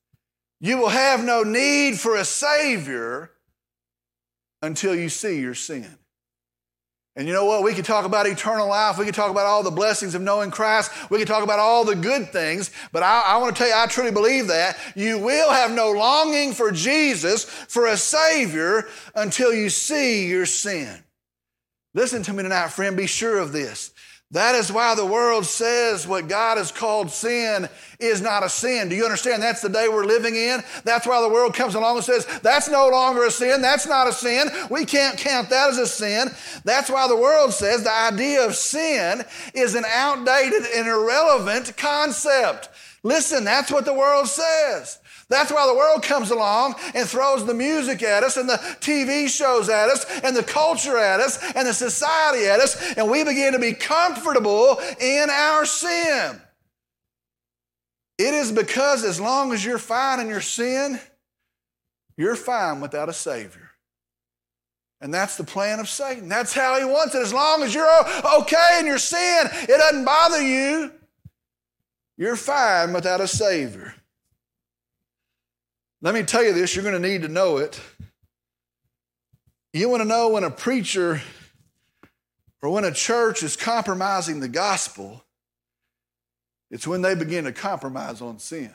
You 0.59 0.77
will 0.79 0.89
have 0.89 1.23
no 1.23 1.45
need 1.45 2.01
for 2.01 2.17
a 2.17 2.25
Savior 2.25 3.31
until 4.61 4.93
you 4.93 5.09
see 5.09 5.39
your 5.39 5.55
sin. 5.55 5.87
And 7.15 7.29
you 7.29 7.33
know 7.33 7.45
what? 7.45 7.63
We 7.63 7.75
could 7.75 7.85
talk 7.85 8.07
about 8.07 8.27
eternal 8.27 8.67
life. 8.67 8.99
We 8.99 9.05
could 9.05 9.15
talk 9.15 9.31
about 9.31 9.47
all 9.47 9.63
the 9.63 9.71
blessings 9.71 10.17
of 10.17 10.23
knowing 10.23 10.51
Christ. 10.51 10.91
We 11.13 11.19
could 11.19 11.29
talk 11.29 11.45
about 11.45 11.61
all 11.61 11.85
the 11.85 11.95
good 11.95 12.33
things. 12.33 12.73
But 12.91 13.05
I, 13.05 13.21
I, 13.21 13.37
want 13.37 13.55
to 13.55 13.63
tell 13.63 13.69
you, 13.69 13.81
I 13.81 13.87
truly 13.87 14.11
believe 14.11 14.49
that. 14.49 14.77
You 14.97 15.21
will 15.21 15.53
have 15.53 15.71
no 15.71 15.93
longing 15.93 16.55
for 16.55 16.73
Jesus, 16.73 17.45
for 17.45 17.87
a 17.87 17.97
Savior, 17.97 18.89
until 19.15 19.55
you 19.55 19.71
see 19.71 20.27
your 20.27 20.47
sin. 20.47 21.05
Listen 21.95 22.23
to 22.23 22.33
me 22.33 22.43
tonight, 22.43 22.69
friend. 22.69 22.97
Be 22.97 23.07
sure 23.07 23.39
of 23.39 23.53
this. 23.53 23.93
That 24.33 24.55
is 24.55 24.73
why 24.73 24.95
the 24.95 25.05
world 25.05 25.45
says 25.45 26.09
what 26.09 26.27
God 26.27 26.57
has 26.57 26.73
called 26.73 27.11
sin 27.11 27.69
is 28.01 28.23
not 28.23 28.43
a 28.43 28.49
sin. 28.49 28.89
Do 28.89 28.97
you 28.97 29.05
understand? 29.05 29.43
That's 29.43 29.61
the 29.61 29.69
day 29.69 29.89
we're 29.91 30.07
living 30.07 30.35
in. 30.35 30.63
That's 30.85 31.07
why 31.07 31.21
the 31.21 31.29
world 31.29 31.53
comes 31.53 31.75
along 31.75 31.97
and 31.97 32.05
says, 32.05 32.25
that's 32.41 32.71
no 32.71 32.89
longer 32.89 33.25
a 33.27 33.31
sin. 33.31 33.61
That's 33.61 33.87
not 33.87 34.09
a 34.09 34.13
sin. 34.13 34.49
We 34.71 34.87
can't 34.87 35.19
count 35.19 35.51
that 35.51 35.69
as 35.69 35.77
a 35.77 35.87
sin. 35.87 36.31
That's 36.65 36.89
why 36.89 37.09
the 37.09 37.17
world 37.17 37.53
says 37.53 37.85
the 37.85 37.93
idea 37.93 38.47
of 38.47 38.55
sin 38.55 39.23
is 39.53 39.75
an 39.75 39.85
outdated 39.87 40.63
and 40.77 40.89
irrelevant 40.89 41.77
concept. 41.77 42.71
Listen, 43.03 43.45
that's 43.45 43.71
what 43.71 43.85
the 43.85 43.93
world 43.93 44.29
says. 44.29 44.99
That's 45.33 45.53
why 45.53 45.67
the 45.67 45.75
world 45.75 46.03
comes 46.03 46.31
along 46.31 46.77
and 46.95 47.09
throws 47.09 47.45
the 47.45 47.55
music 47.55 48.03
at 48.03 48.23
us 48.23 48.37
and 48.37 48.49
the 48.49 48.59
TV 48.81 49.29
shows 49.29 49.69
at 49.69 49.89
us 49.89 50.05
and 50.23 50.37
the 50.37 50.43
culture 50.43 50.99
at 50.99 51.21
us 51.21 51.39
and 51.55 51.67
the 51.67 51.75
society 51.75 52.47
at 52.47 52.61
us, 52.61 52.95
and 52.97 53.11
we 53.11 53.25
begin 53.25 53.53
to 53.53 53.59
be 53.59 53.73
comfortable 53.73 54.79
in 55.01 55.29
our 55.31 55.65
sin. 55.67 56.41
It 58.19 58.35
is 58.35 58.53
because 58.53 59.05
as 59.05 59.21
long 59.21 59.53
as 59.53 59.65
you're 59.65 59.79
fine 59.79 60.21
in 60.21 60.29
your 60.29 60.41
sin, 60.41 61.01
you're 62.17 62.37
fine 62.37 62.81
without 62.81 63.09
a 63.09 63.13
Savior. 63.13 63.71
And 65.01 65.13
that's 65.13 65.37
the 65.37 65.45
plan 65.45 65.81
of 65.81 65.89
Satan. 65.89 66.29
That's 66.29 66.55
how 66.55 66.79
he 66.79 66.85
wants 66.85 67.17
it. 67.17 67.23
As 67.23 67.33
long 67.33 67.65
as 67.65 67.75
you're 67.75 67.89
okay 68.39 68.77
in 68.79 68.87
your 68.87 68.99
sin, 68.99 69.49
it 69.53 69.67
doesn't 69.67 70.05
bother 70.05 70.41
you. 70.41 70.93
You're 72.17 72.37
fine 72.37 72.93
without 72.93 73.21
a 73.21 73.27
Savior. 73.27 73.95
Let 76.05 76.15
me 76.15 76.25
tell 76.25 76.43
you 76.43 76.53
this, 76.53 76.75
you're 76.75 76.83
going 76.83 77.01
to 77.01 77.09
need 77.09 77.23
to 77.23 77.29
know 77.29 77.59
it. 77.59 77.81
You 79.73 79.89
want 79.89 80.03
to 80.03 80.09
know 80.09 80.31
when 80.31 80.43
a 80.43 80.51
preacher 80.51 81.23
or 82.61 82.71
when 82.71 82.83
a 82.83 82.91
church 82.91 83.45
is 83.45 83.55
compromising 83.57 84.41
the 84.41 84.49
gospel, 84.49 85.23
it's 86.73 86.89
when 86.89 87.03
they 87.03 87.15
begin 87.15 87.45
to 87.45 87.53
compromise 87.53 88.21
on 88.21 88.41
sin. 88.41 88.73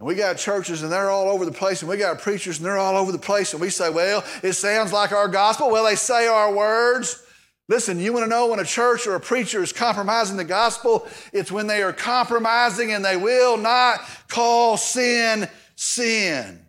And 0.00 0.08
we 0.08 0.16
got 0.16 0.38
churches 0.38 0.82
and 0.82 0.90
they're 0.90 1.08
all 1.08 1.28
over 1.28 1.44
the 1.44 1.52
place, 1.52 1.82
and 1.82 1.88
we 1.88 1.96
got 1.96 2.20
preachers 2.20 2.58
and 2.58 2.66
they're 2.66 2.76
all 2.76 2.96
over 2.96 3.12
the 3.12 3.18
place, 3.18 3.52
and 3.52 3.60
we 3.60 3.70
say, 3.70 3.88
well, 3.88 4.24
it 4.42 4.54
sounds 4.54 4.92
like 4.92 5.12
our 5.12 5.28
gospel. 5.28 5.70
Well, 5.70 5.84
they 5.84 5.94
say 5.94 6.26
our 6.26 6.52
words. 6.52 7.22
Listen, 7.68 8.00
you 8.00 8.12
want 8.12 8.24
to 8.24 8.28
know 8.28 8.48
when 8.48 8.58
a 8.58 8.64
church 8.64 9.06
or 9.06 9.14
a 9.14 9.20
preacher 9.20 9.62
is 9.62 9.72
compromising 9.72 10.36
the 10.36 10.44
gospel? 10.44 11.06
It's 11.32 11.52
when 11.52 11.68
they 11.68 11.82
are 11.82 11.92
compromising 11.92 12.92
and 12.92 13.04
they 13.04 13.16
will 13.16 13.56
not 13.56 14.00
call 14.28 14.76
sin 14.76 15.48
sin. 15.76 16.66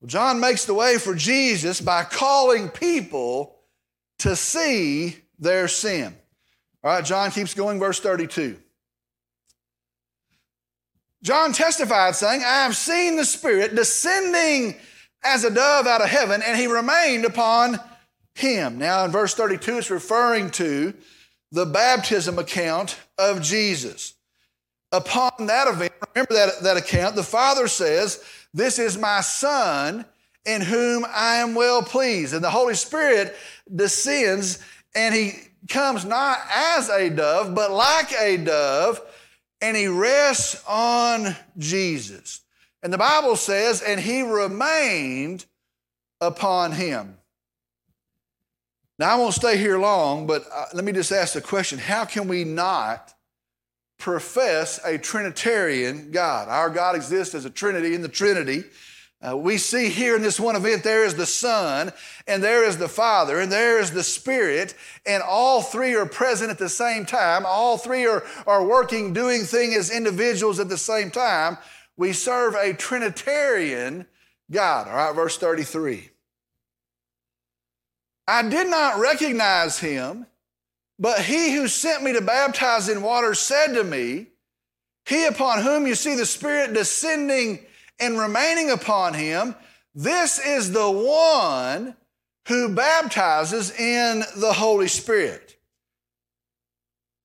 Well, 0.00 0.08
John 0.08 0.40
makes 0.40 0.64
the 0.64 0.74
way 0.74 0.98
for 0.98 1.14
Jesus 1.14 1.80
by 1.80 2.04
calling 2.04 2.68
people 2.68 3.56
to 4.18 4.36
see 4.36 5.16
their 5.38 5.68
sin. 5.68 6.14
All 6.84 6.92
right, 6.92 7.04
John 7.04 7.30
keeps 7.30 7.54
going, 7.54 7.78
verse 7.78 8.00
32. 8.00 8.56
John 11.22 11.52
testified, 11.52 12.16
saying, 12.16 12.42
I 12.42 12.64
have 12.64 12.76
seen 12.76 13.16
the 13.16 13.24
Spirit 13.24 13.76
descending 13.76 14.74
as 15.22 15.44
a 15.44 15.50
dove 15.50 15.86
out 15.86 16.02
of 16.02 16.08
heaven, 16.08 16.42
and 16.44 16.58
he 16.58 16.66
remained 16.66 17.24
upon 17.24 17.78
him. 18.34 18.78
Now, 18.78 19.04
in 19.04 19.12
verse 19.12 19.34
32, 19.34 19.78
it's 19.78 19.90
referring 19.90 20.50
to 20.52 20.94
the 21.52 21.66
baptism 21.66 22.38
account 22.38 22.98
of 23.18 23.40
Jesus 23.40 24.14
upon 24.92 25.46
that 25.46 25.66
event, 25.68 25.92
remember 26.14 26.34
that, 26.34 26.62
that 26.62 26.76
account, 26.76 27.16
the 27.16 27.22
Father 27.22 27.66
says, 27.66 28.22
This 28.54 28.78
is 28.78 28.98
my 28.98 29.20
Son 29.22 30.04
in 30.44 30.60
whom 30.60 31.04
I 31.08 31.36
am 31.36 31.54
well 31.54 31.82
pleased. 31.82 32.34
And 32.34 32.44
the 32.44 32.50
Holy 32.50 32.74
Spirit 32.74 33.34
descends 33.74 34.62
and 34.94 35.14
he 35.14 35.32
comes 35.68 36.04
not 36.04 36.38
as 36.54 36.88
a 36.88 37.08
dove, 37.08 37.54
but 37.54 37.70
like 37.70 38.12
a 38.20 38.36
dove, 38.36 39.00
and 39.60 39.76
he 39.76 39.86
rests 39.86 40.62
on 40.66 41.36
Jesus. 41.56 42.40
And 42.82 42.92
the 42.92 42.98
Bible 42.98 43.36
says, 43.36 43.80
and 43.80 44.00
he 44.00 44.22
remained 44.22 45.46
upon 46.20 46.72
him. 46.72 47.16
Now, 48.98 49.14
I 49.14 49.18
won't 49.18 49.34
stay 49.34 49.56
here 49.56 49.78
long, 49.78 50.26
but 50.26 50.44
uh, 50.52 50.66
let 50.74 50.84
me 50.84 50.92
just 50.92 51.12
ask 51.12 51.34
the 51.34 51.40
question 51.40 51.78
how 51.78 52.04
can 52.04 52.28
we 52.28 52.44
not 52.44 53.14
profess 54.02 54.80
a 54.84 54.98
Trinitarian 54.98 56.10
God. 56.10 56.48
Our 56.48 56.70
God 56.70 56.96
exists 56.96 57.36
as 57.36 57.44
a 57.44 57.50
Trinity 57.50 57.94
in 57.94 58.02
the 58.02 58.08
Trinity. 58.08 58.64
Uh, 59.24 59.36
we 59.36 59.56
see 59.56 59.88
here 59.88 60.16
in 60.16 60.22
this 60.22 60.40
one 60.40 60.56
event 60.56 60.82
there 60.82 61.04
is 61.04 61.14
the 61.14 61.24
Son, 61.24 61.92
and 62.26 62.42
there 62.42 62.64
is 62.64 62.78
the 62.78 62.88
Father, 62.88 63.38
and 63.38 63.52
there 63.52 63.78
is 63.78 63.92
the 63.92 64.02
Spirit, 64.02 64.74
and 65.06 65.22
all 65.22 65.62
three 65.62 65.94
are 65.94 66.04
present 66.04 66.50
at 66.50 66.58
the 66.58 66.68
same 66.68 67.06
time. 67.06 67.46
All 67.46 67.78
three 67.78 68.04
are, 68.04 68.24
are 68.44 68.66
working, 68.66 69.12
doing 69.12 69.42
things 69.42 69.76
as 69.76 69.90
individuals 69.92 70.58
at 70.58 70.68
the 70.68 70.76
same 70.76 71.12
time. 71.12 71.56
We 71.96 72.12
serve 72.12 72.56
a 72.56 72.72
Trinitarian 72.72 74.06
God. 74.50 74.88
All 74.88 74.94
right, 74.94 75.14
verse 75.14 75.38
33. 75.38 76.10
I 78.26 78.48
did 78.48 78.68
not 78.68 78.98
recognize 78.98 79.78
him 79.78 80.26
but 81.02 81.20
he 81.20 81.52
who 81.52 81.66
sent 81.66 82.04
me 82.04 82.12
to 82.12 82.20
baptize 82.20 82.88
in 82.88 83.02
water 83.02 83.34
said 83.34 83.74
to 83.74 83.82
me, 83.82 84.28
He 85.04 85.26
upon 85.26 85.60
whom 85.60 85.84
you 85.84 85.96
see 85.96 86.14
the 86.14 86.24
Spirit 86.24 86.74
descending 86.74 87.58
and 87.98 88.16
remaining 88.16 88.70
upon 88.70 89.14
him, 89.14 89.56
this 89.96 90.38
is 90.38 90.70
the 90.70 90.88
one 90.88 91.96
who 92.46 92.72
baptizes 92.72 93.72
in 93.72 94.22
the 94.36 94.52
Holy 94.52 94.86
Spirit. 94.86 95.56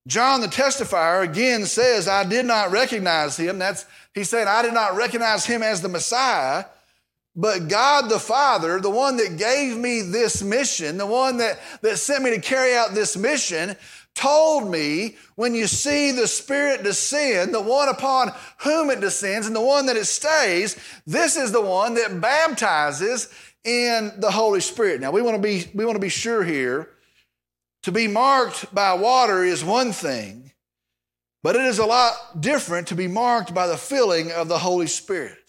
John 0.08 0.42
the 0.42 0.48
testifier 0.48 1.24
again 1.24 1.68
says, 1.68 2.08
I 2.08 2.24
did 2.24 2.48
not 2.48 2.72
recognize 2.72 3.38
him. 3.38 3.60
That's 3.60 3.86
he 4.16 4.24
said, 4.24 4.48
I 4.48 4.64
did 4.64 4.74
not 4.74 4.96
recognize 4.96 5.46
him 5.46 5.62
as 5.62 5.84
the 5.84 5.90
Messiah. 5.90 6.66
But 7.40 7.68
God 7.68 8.10
the 8.10 8.18
Father, 8.18 8.80
the 8.80 8.90
one 8.90 9.18
that 9.18 9.38
gave 9.38 9.78
me 9.78 10.02
this 10.02 10.42
mission, 10.42 10.98
the 10.98 11.06
one 11.06 11.38
that, 11.38 11.60
that 11.84 11.98
sent 11.98 12.24
me 12.24 12.32
to 12.32 12.42
carry 12.42 12.76
out 12.76 12.96
this 12.96 13.16
mission, 13.16 13.76
told 14.16 14.72
me 14.72 15.16
when 15.36 15.54
you 15.54 15.68
see 15.68 16.12
the 16.12 16.28
Spirit 16.28 16.84
descend, 16.84 17.54
the 17.54 17.62
one 17.62 17.90
upon 17.90 18.32
whom 18.62 18.90
it 18.90 19.00
descends 19.00 19.46
and 19.46 19.56
the 19.56 19.62
one 19.62 19.86
that 19.86 19.96
it 19.96 20.06
stays, 20.06 20.76
this 21.06 21.38
is 21.38 21.52
the 21.52 21.62
one 21.62 21.94
that 21.94 22.20
baptizes 22.20 23.30
in 23.64 24.12
the 24.18 24.32
Holy 24.32 24.60
Spirit. 24.60 25.00
Now 25.00 25.12
we 25.12 25.22
want 25.22 25.36
to 25.36 25.42
be, 25.42 25.70
we 25.76 25.86
want 25.86 25.96
to 25.96 26.02
be 26.02 26.10
sure 26.10 26.44
here. 26.44 26.90
To 27.84 27.92
be 27.92 28.08
marked 28.08 28.74
by 28.74 28.96
water 28.96 29.44
is 29.44 29.64
one 29.64 29.92
thing, 29.92 30.52
but 31.44 31.56
it 31.56 31.62
is 31.62 31.78
a 31.78 31.86
lot 31.86 32.42
different 32.42 32.88
to 32.88 32.96
be 32.96 33.08
marked 33.08 33.54
by 33.54 33.68
the 33.68 33.78
filling 33.78 34.32
of 34.32 34.48
the 34.48 34.58
Holy 34.58 34.88
Spirit. 34.88 35.47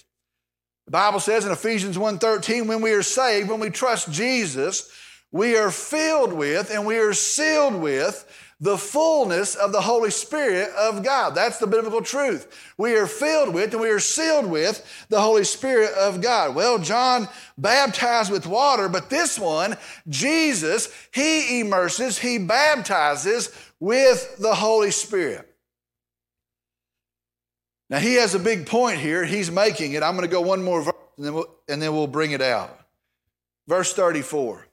The 0.89 0.93
Bible 0.93 1.21
says 1.21 1.45
in 1.45 1.53
Ephesians 1.53 1.99
1:13 1.99 2.67
when 2.67 2.81
we 2.81 2.93
are 2.93 3.03
saved, 3.03 3.51
when 3.51 3.61
we 3.61 3.69
trust 3.69 4.11
Jesus, 4.11 4.89
we 5.31 5.55
are 5.55 5.71
filled 5.71 6.33
with 6.33 6.71
and 6.71 6.87
we 6.87 6.97
are 6.97 7.13
sealed 7.13 7.75
with 7.75 8.25
the 8.59 8.79
fullness 8.79 9.55
of 9.55 9.73
the 9.73 9.83
Holy 9.83 10.11
Spirit 10.11 10.71
of 10.71 11.03
God. 11.03 11.35
That's 11.35 11.59
the 11.59 11.67
biblical 11.67 12.01
truth. 12.01 12.73
We 12.79 12.95
are 12.97 13.07
filled 13.07 13.53
with 13.53 13.75
and 13.75 13.83
we 13.83 13.91
are 13.91 14.01
sealed 14.01 14.47
with 14.47 14.83
the 15.11 15.21
Holy 15.21 15.45
Spirit 15.45 15.93
of 15.93 16.23
God. 16.23 16.55
Well, 16.55 16.79
John 16.79 17.29
baptized 17.59 18.33
with 18.33 18.47
water, 18.47 18.89
but 18.89 19.11
this 19.11 19.39
one, 19.39 19.77
Jesus, 20.09 20.89
he 21.13 21.61
immerses, 21.61 22.19
he 22.19 22.39
baptizes 22.39 23.51
with 23.79 24.39
the 24.39 24.55
Holy 24.55 24.91
Spirit. 24.91 25.48
Now, 27.91 27.99
he 27.99 28.15
has 28.15 28.35
a 28.35 28.39
big 28.39 28.67
point 28.67 28.99
here. 28.99 29.25
He's 29.25 29.51
making 29.51 29.93
it. 29.93 30.03
I'm 30.03 30.15
going 30.15 30.29
to 30.29 30.31
go 30.31 30.43
one 30.43 30.63
more 30.63 30.83
verse 30.83 30.95
and 31.17 31.27
then 31.27 31.35
we'll, 31.35 31.55
and 31.69 31.83
then 31.83 31.93
we'll 31.93 32.07
bring 32.07 32.31
it 32.31 32.43
out. 32.43 32.79
Verse 33.67 33.93
34. 33.93 34.67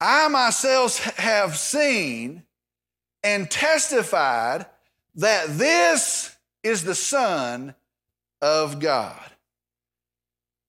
I 0.00 0.28
myself 0.28 0.98
have 1.16 1.56
seen 1.56 2.44
and 3.22 3.50
testified 3.50 4.66
that 5.16 5.46
this 5.58 6.36
is 6.62 6.84
the 6.84 6.94
Son 6.94 7.74
of 8.42 8.80
God. 8.80 9.18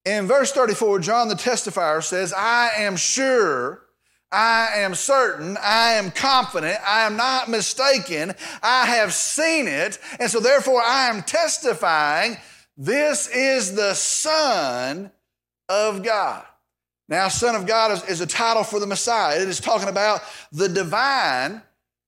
In 0.06 0.28
verse 0.28 0.52
34, 0.52 1.00
John 1.00 1.28
the 1.28 1.36
testifier 1.36 2.04
says, 2.04 2.32
I 2.32 2.70
am 2.78 2.96
sure, 2.96 3.82
I 4.32 4.80
am 4.80 4.96
certain, 4.96 5.58
I 5.62 5.94
am 5.94 6.12
confident, 6.12 6.78
I 6.86 7.06
am 7.06 7.16
not 7.16 7.50
mistaken, 7.50 8.34
I 8.62 8.86
have 8.86 9.14
seen 9.14 9.68
it, 9.68 10.00
and 10.20 10.30
so 10.30 10.40
therefore 10.40 10.82
I 10.82 11.10
am 11.10 11.22
testifying 11.24 12.38
this 12.78 13.28
is 13.30 13.76
the 13.76 13.94
Son 13.94 15.12
of 15.70 16.04
God. 16.04 16.44
Now, 17.08 17.28
Son 17.30 17.56
of 17.56 17.66
God 17.66 17.92
is, 17.92 18.04
is, 18.06 18.22
a 18.22 18.28
title 18.28 18.64
for 18.64 18.80
the 18.80 18.88
Messiah. 18.88 19.40
It 19.40 19.48
is 19.48 19.60
talking 19.60 19.90
about 19.90 20.22
the 20.52 20.68
divine 20.68 21.62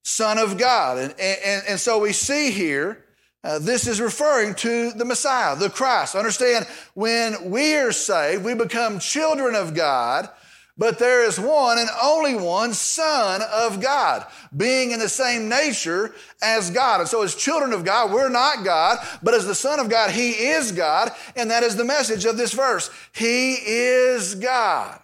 Son 0.03 0.39
of 0.39 0.57
God. 0.57 0.97
And, 0.97 1.15
and, 1.19 1.63
and 1.69 1.79
so 1.79 1.99
we 1.99 2.13
see 2.13 2.51
here, 2.51 3.05
uh, 3.43 3.59
this 3.59 3.87
is 3.87 4.01
referring 4.01 4.55
to 4.55 4.91
the 4.91 5.05
Messiah, 5.05 5.55
the 5.55 5.69
Christ. 5.69 6.15
Understand, 6.15 6.67
when 6.95 7.51
we 7.51 7.75
are 7.75 7.91
saved, 7.91 8.43
we 8.43 8.55
become 8.55 8.99
children 8.99 9.53
of 9.53 9.75
God 9.75 10.29
but 10.77 10.99
there 10.99 11.23
is 11.23 11.39
one 11.39 11.79
and 11.79 11.89
only 12.01 12.35
one 12.35 12.73
Son 12.73 13.41
of 13.51 13.81
God, 13.81 14.25
being 14.55 14.91
in 14.91 14.99
the 14.99 15.09
same 15.09 15.49
nature 15.49 16.13
as 16.41 16.69
God. 16.69 16.99
And 16.99 17.09
so, 17.09 17.23
as 17.23 17.33
children 17.33 17.73
of 17.73 17.83
God, 17.83 18.11
we're 18.11 18.29
not 18.29 18.63
God, 18.63 18.99
but 19.23 19.33
as 19.33 19.47
the 19.47 19.55
Son 19.55 19.79
of 19.79 19.89
God, 19.89 20.11
He 20.11 20.31
is 20.31 20.71
God. 20.71 21.11
And 21.35 21.49
that 21.49 21.63
is 21.63 21.75
the 21.75 21.85
message 21.85 22.25
of 22.25 22.37
this 22.37 22.53
verse 22.53 22.91
He 23.11 23.53
is 23.53 24.35
God. 24.35 24.99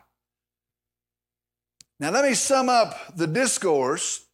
Now, 2.00 2.12
let 2.12 2.26
me 2.26 2.36
sum 2.36 2.70
up 2.70 3.16
the 3.16 3.28
discourse 3.28 4.26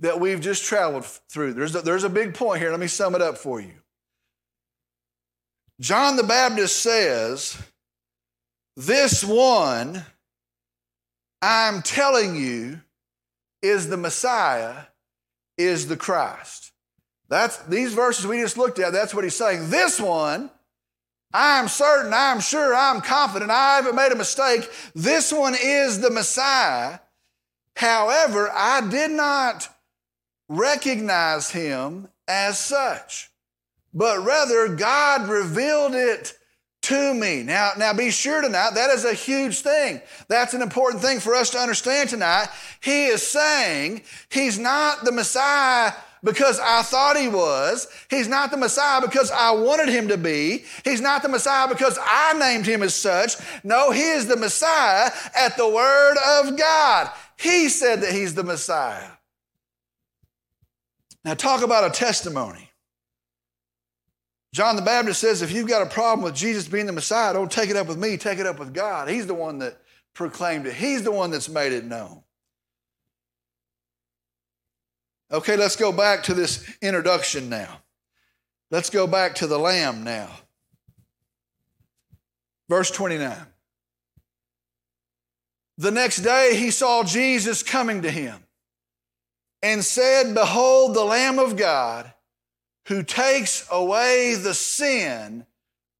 that 0.00 0.20
we've 0.20 0.40
just 0.40 0.64
traveled 0.64 1.06
through. 1.06 1.54
There's 1.54 1.74
a, 1.74 1.80
there's 1.80 2.04
a 2.04 2.10
big 2.10 2.34
point 2.34 2.60
here. 2.60 2.70
Let 2.70 2.80
me 2.80 2.86
sum 2.86 3.14
it 3.14 3.22
up 3.22 3.38
for 3.38 3.60
you. 3.60 3.72
John 5.80 6.16
the 6.16 6.22
Baptist 6.22 6.82
says, 6.82 7.60
This 8.76 9.24
one 9.24 10.04
I'm 11.44 11.82
telling 11.82 12.36
you 12.36 12.80
is 13.60 13.88
the 13.88 13.98
Messiah, 13.98 14.84
is 15.58 15.88
the 15.88 15.96
Christ. 15.96 16.72
That's 17.28 17.58
these 17.64 17.92
verses 17.92 18.26
we 18.26 18.40
just 18.40 18.56
looked 18.56 18.78
at, 18.78 18.94
that's 18.94 19.14
what 19.14 19.24
he's 19.24 19.36
saying. 19.36 19.68
This 19.68 20.00
one, 20.00 20.50
I'm 21.34 21.68
certain, 21.68 22.14
I'm 22.14 22.40
sure, 22.40 22.74
I'm 22.74 23.02
confident, 23.02 23.50
I 23.50 23.76
haven't 23.76 23.94
made 23.94 24.10
a 24.10 24.16
mistake. 24.16 24.70
This 24.94 25.34
one 25.34 25.54
is 25.54 26.00
the 26.00 26.10
Messiah. 26.10 27.00
However, 27.76 28.50
I 28.50 28.88
did 28.88 29.10
not 29.10 29.68
recognize 30.48 31.50
him 31.50 32.08
as 32.26 32.58
such, 32.58 33.30
but 33.92 34.24
rather 34.24 34.68
God 34.68 35.28
revealed 35.28 35.94
it 35.94 36.38
to 36.84 37.14
me. 37.14 37.42
Now, 37.42 37.72
now 37.76 37.92
be 37.92 38.10
sure 38.10 38.40
tonight, 38.40 38.72
that 38.74 38.90
is 38.90 39.04
a 39.04 39.14
huge 39.14 39.60
thing. 39.60 40.00
That's 40.28 40.54
an 40.54 40.62
important 40.62 41.02
thing 41.02 41.20
for 41.20 41.34
us 41.34 41.50
to 41.50 41.58
understand 41.58 42.10
tonight. 42.10 42.48
He 42.80 43.06
is 43.06 43.26
saying 43.26 44.02
he's 44.30 44.58
not 44.58 45.04
the 45.04 45.12
Messiah 45.12 45.92
because 46.22 46.58
I 46.60 46.82
thought 46.82 47.16
he 47.16 47.28
was. 47.28 47.86
He's 48.08 48.28
not 48.28 48.50
the 48.50 48.56
Messiah 48.56 49.00
because 49.00 49.30
I 49.30 49.52
wanted 49.52 49.88
him 49.88 50.08
to 50.08 50.18
be. 50.18 50.64
He's 50.84 51.00
not 51.00 51.22
the 51.22 51.28
Messiah 51.28 51.68
because 51.68 51.98
I 52.02 52.32
named 52.38 52.66
him 52.66 52.82
as 52.82 52.94
such. 52.94 53.36
No, 53.62 53.90
he 53.90 54.02
is 54.02 54.26
the 54.26 54.36
Messiah 54.36 55.10
at 55.36 55.56
the 55.56 55.68
word 55.68 56.16
of 56.38 56.56
God. 56.56 57.10
He 57.38 57.68
said 57.68 58.00
that 58.02 58.12
he's 58.12 58.34
the 58.34 58.44
Messiah. 58.44 59.08
Now, 61.24 61.34
talk 61.34 61.62
about 61.62 61.90
a 61.90 61.90
testimony. 61.90 62.70
John 64.54 64.76
the 64.76 64.82
Baptist 64.82 65.20
says, 65.20 65.42
if 65.42 65.50
you've 65.50 65.66
got 65.66 65.82
a 65.82 65.90
problem 65.90 66.22
with 66.22 66.36
Jesus 66.36 66.68
being 66.68 66.86
the 66.86 66.92
Messiah, 66.92 67.32
don't 67.32 67.50
take 67.50 67.70
it 67.70 67.76
up 67.76 67.88
with 67.88 67.98
me, 67.98 68.16
take 68.16 68.38
it 68.38 68.46
up 68.46 68.60
with 68.60 68.72
God. 68.72 69.08
He's 69.08 69.26
the 69.26 69.34
one 69.34 69.58
that 69.58 69.76
proclaimed 70.14 70.68
it, 70.68 70.74
He's 70.74 71.02
the 71.02 71.10
one 71.10 71.32
that's 71.32 71.48
made 71.48 71.72
it 71.72 71.84
known. 71.84 72.22
Okay, 75.32 75.56
let's 75.56 75.74
go 75.74 75.90
back 75.90 76.22
to 76.24 76.34
this 76.34 76.72
introduction 76.80 77.48
now. 77.48 77.80
Let's 78.70 78.90
go 78.90 79.08
back 79.08 79.34
to 79.36 79.48
the 79.48 79.58
Lamb 79.58 80.04
now. 80.04 80.30
Verse 82.68 82.92
29. 82.92 83.36
The 85.78 85.90
next 85.90 86.18
day 86.18 86.54
he 86.54 86.70
saw 86.70 87.02
Jesus 87.02 87.64
coming 87.64 88.02
to 88.02 88.10
him 88.10 88.36
and 89.64 89.84
said, 89.84 90.32
Behold, 90.32 90.94
the 90.94 91.02
Lamb 91.02 91.40
of 91.40 91.56
God 91.56 92.13
who 92.86 93.02
takes 93.02 93.66
away 93.70 94.34
the 94.34 94.54
sin 94.54 95.46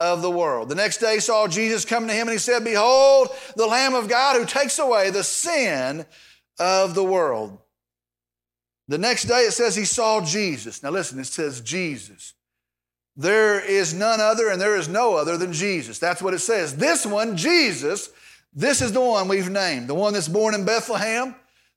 of 0.00 0.22
the 0.22 0.30
world. 0.30 0.68
The 0.68 0.74
next 0.74 0.98
day 0.98 1.18
saw 1.18 1.48
Jesus 1.48 1.84
come 1.84 2.06
to 2.06 2.12
him 2.12 2.28
and 2.28 2.32
he 2.32 2.38
said, 2.38 2.64
Behold, 2.64 3.28
the 3.56 3.66
Lamb 3.66 3.94
of 3.94 4.08
God 4.08 4.36
who 4.36 4.44
takes 4.44 4.78
away 4.78 5.10
the 5.10 5.24
sin 5.24 6.04
of 6.58 6.94
the 6.94 7.04
world. 7.04 7.58
The 8.88 8.98
next 8.98 9.24
day 9.24 9.40
it 9.40 9.52
says 9.52 9.74
he 9.74 9.84
saw 9.84 10.20
Jesus. 10.20 10.82
Now 10.82 10.90
listen, 10.90 11.18
it 11.18 11.26
says 11.26 11.60
Jesus. 11.60 12.34
There 13.16 13.60
is 13.60 13.94
none 13.94 14.20
other 14.20 14.50
and 14.50 14.60
there 14.60 14.76
is 14.76 14.88
no 14.88 15.14
other 15.14 15.38
than 15.38 15.52
Jesus. 15.52 15.98
That's 15.98 16.20
what 16.20 16.34
it 16.34 16.40
says. 16.40 16.76
This 16.76 17.06
one, 17.06 17.36
Jesus, 17.36 18.10
this 18.52 18.82
is 18.82 18.92
the 18.92 19.00
one 19.00 19.28
we've 19.28 19.50
named, 19.50 19.88
the 19.88 19.94
one 19.94 20.12
that's 20.12 20.28
born 20.28 20.54
in 20.54 20.64
Bethlehem 20.64 21.34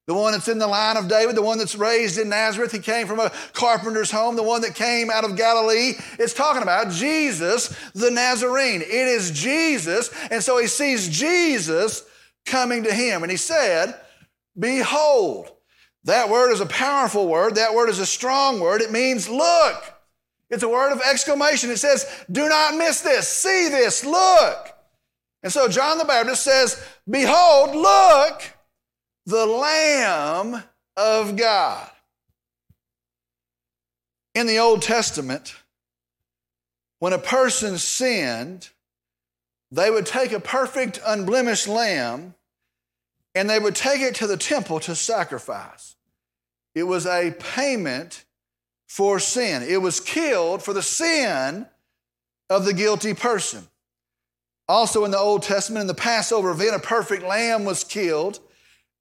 the 0.07 0.13
one 0.13 0.31
that's 0.31 0.47
in 0.47 0.57
the 0.57 0.67
line 0.67 0.95
of 0.95 1.09
David, 1.09 1.35
the 1.35 1.41
one 1.41 1.57
that's 1.57 1.75
raised 1.75 2.17
in 2.17 2.29
Nazareth. 2.29 2.71
He 2.71 2.79
came 2.79 3.07
from 3.07 3.19
a 3.19 3.29
carpenter's 3.51 4.09
home, 4.09 4.37
the 4.37 4.43
one 4.43 4.61
that 4.61 4.73
came 4.73 5.09
out 5.11 5.25
of 5.25 5.35
Galilee. 5.35 5.93
It's 6.17 6.33
talking 6.33 6.63
about 6.63 6.91
Jesus, 6.91 7.75
the 7.93 8.09
Nazarene. 8.09 8.81
It 8.81 8.89
is 8.89 9.31
Jesus. 9.31 10.09
And 10.31 10.41
so 10.41 10.57
he 10.59 10.67
sees 10.67 11.09
Jesus 11.09 12.05
coming 12.45 12.83
to 12.83 12.93
him. 12.93 13.21
And 13.23 13.29
he 13.29 13.37
said, 13.37 13.93
Behold. 14.57 15.51
That 16.05 16.29
word 16.29 16.53
is 16.53 16.61
a 16.61 16.65
powerful 16.67 17.27
word. 17.27 17.55
That 17.55 17.73
word 17.73 17.89
is 17.89 17.99
a 17.99 18.05
strong 18.05 18.61
word. 18.61 18.81
It 18.81 18.93
means 18.93 19.27
look. 19.27 19.93
It's 20.49 20.63
a 20.63 20.69
word 20.69 20.93
of 20.93 21.01
exclamation. 21.01 21.69
It 21.69 21.79
says, 21.79 22.05
Do 22.31 22.47
not 22.47 22.77
miss 22.77 23.01
this. 23.01 23.27
See 23.27 23.67
this. 23.67 24.05
Look. 24.05 24.73
And 25.43 25.51
so 25.51 25.67
John 25.67 25.97
the 25.97 26.05
Baptist 26.05 26.43
says, 26.43 26.81
Behold, 27.09 27.75
look 27.75 28.56
the 29.27 29.45
Lamb 29.45 30.63
of 30.95 31.35
God. 31.35 31.89
In 34.33 34.47
the 34.47 34.57
Old 34.57 34.81
Testament, 34.81 35.53
when 36.99 37.11
a 37.11 37.19
person 37.19 37.77
sinned, 37.77 38.69
they 39.69 39.91
would 39.91 40.05
take 40.05 40.31
a 40.31 40.39
perfect, 40.39 41.01
unblemished 41.05 41.67
lamb 41.67 42.35
and 43.35 43.49
they 43.49 43.59
would 43.59 43.75
take 43.75 44.01
it 44.01 44.15
to 44.15 44.27
the 44.27 44.37
temple 44.37 44.79
to 44.79 44.95
sacrifice. 44.95 45.97
It 46.73 46.83
was 46.83 47.05
a 47.05 47.35
payment 47.37 48.23
for 48.87 49.19
sin. 49.19 49.61
It 49.61 49.81
was 49.81 49.99
killed 49.99 50.63
for 50.63 50.71
the 50.71 50.81
sin 50.81 51.67
of 52.49 52.63
the 52.63 52.73
guilty 52.73 53.13
person. 53.13 53.67
Also, 54.69 55.03
in 55.03 55.11
the 55.11 55.19
Old 55.19 55.43
Testament, 55.43 55.81
in 55.81 55.87
the 55.87 55.93
Passover 55.93 56.51
event, 56.51 56.75
a 56.75 56.79
perfect 56.79 57.23
lamb 57.23 57.65
was 57.65 57.83
killed 57.83 58.39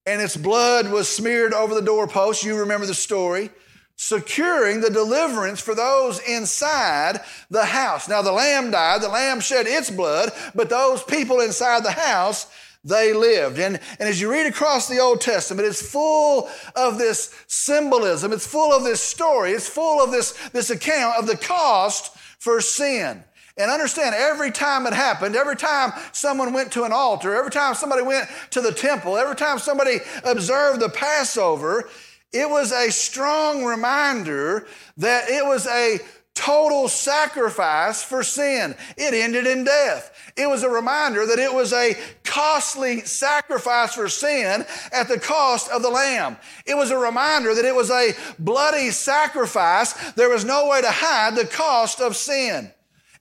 and 0.06 0.22
its 0.22 0.36
blood 0.36 0.90
was 0.90 1.08
smeared 1.08 1.52
over 1.52 1.74
the 1.74 1.82
doorpost. 1.82 2.44
You 2.44 2.56
remember 2.56 2.86
the 2.86 2.94
story. 2.94 3.50
Securing 3.96 4.80
the 4.80 4.90
deliverance 4.90 5.60
for 5.60 5.74
those 5.74 6.20
inside 6.20 7.20
the 7.50 7.64
house. 7.64 8.08
Now, 8.08 8.22
the 8.22 8.32
lamb 8.32 8.70
died, 8.70 9.00
the 9.00 9.08
lamb 9.08 9.40
shed 9.40 9.66
its 9.66 9.90
blood, 9.90 10.30
but 10.54 10.68
those 10.68 11.02
people 11.02 11.40
inside 11.40 11.82
the 11.82 11.92
house, 11.92 12.46
they 12.84 13.14
lived. 13.14 13.58
And, 13.58 13.80
and 13.98 14.08
as 14.08 14.20
you 14.20 14.30
read 14.30 14.46
across 14.46 14.86
the 14.86 14.98
Old 14.98 15.22
Testament, 15.22 15.66
it's 15.66 15.90
full 15.90 16.48
of 16.76 16.98
this 16.98 17.34
symbolism, 17.46 18.32
it's 18.32 18.46
full 18.46 18.72
of 18.72 18.84
this 18.84 19.00
story, 19.00 19.52
it's 19.52 19.68
full 19.68 20.02
of 20.02 20.12
this, 20.12 20.32
this 20.50 20.70
account 20.70 21.18
of 21.18 21.26
the 21.26 21.36
cost 21.36 22.14
for 22.38 22.60
sin. 22.60 23.24
And 23.58 23.70
understand, 23.70 24.14
every 24.14 24.50
time 24.50 24.86
it 24.86 24.92
happened, 24.92 25.34
every 25.34 25.56
time 25.56 25.92
someone 26.12 26.52
went 26.52 26.72
to 26.72 26.84
an 26.84 26.92
altar, 26.92 27.34
every 27.34 27.50
time 27.50 27.74
somebody 27.74 28.02
went 28.02 28.28
to 28.50 28.60
the 28.60 28.72
temple, 28.72 29.16
every 29.16 29.34
time 29.34 29.58
somebody 29.58 29.98
observed 30.24 30.80
the 30.80 30.90
Passover, 30.90 31.88
It 32.32 32.50
was 32.50 32.72
a 32.72 32.90
strong 32.90 33.64
reminder 33.64 34.66
that 34.98 35.30
it 35.30 35.44
was 35.44 35.66
a 35.66 36.00
total 36.34 36.86
sacrifice 36.86 38.02
for 38.02 38.22
sin. 38.22 38.74
It 38.98 39.14
ended 39.14 39.46
in 39.46 39.64
death. 39.64 40.12
It 40.36 40.46
was 40.46 40.62
a 40.62 40.68
reminder 40.68 41.24
that 41.26 41.38
it 41.38 41.52
was 41.52 41.72
a 41.72 41.96
costly 42.24 43.00
sacrifice 43.00 43.94
for 43.94 44.10
sin 44.10 44.66
at 44.92 45.08
the 45.08 45.18
cost 45.18 45.70
of 45.70 45.82
the 45.82 45.88
lamb. 45.88 46.36
It 46.66 46.76
was 46.76 46.90
a 46.90 46.98
reminder 46.98 47.54
that 47.54 47.64
it 47.64 47.74
was 47.74 47.90
a 47.90 48.12
bloody 48.38 48.90
sacrifice. 48.90 49.94
There 50.12 50.28
was 50.28 50.44
no 50.44 50.68
way 50.68 50.82
to 50.82 50.90
hide 50.90 51.36
the 51.36 51.46
cost 51.46 52.02
of 52.02 52.16
sin. 52.16 52.70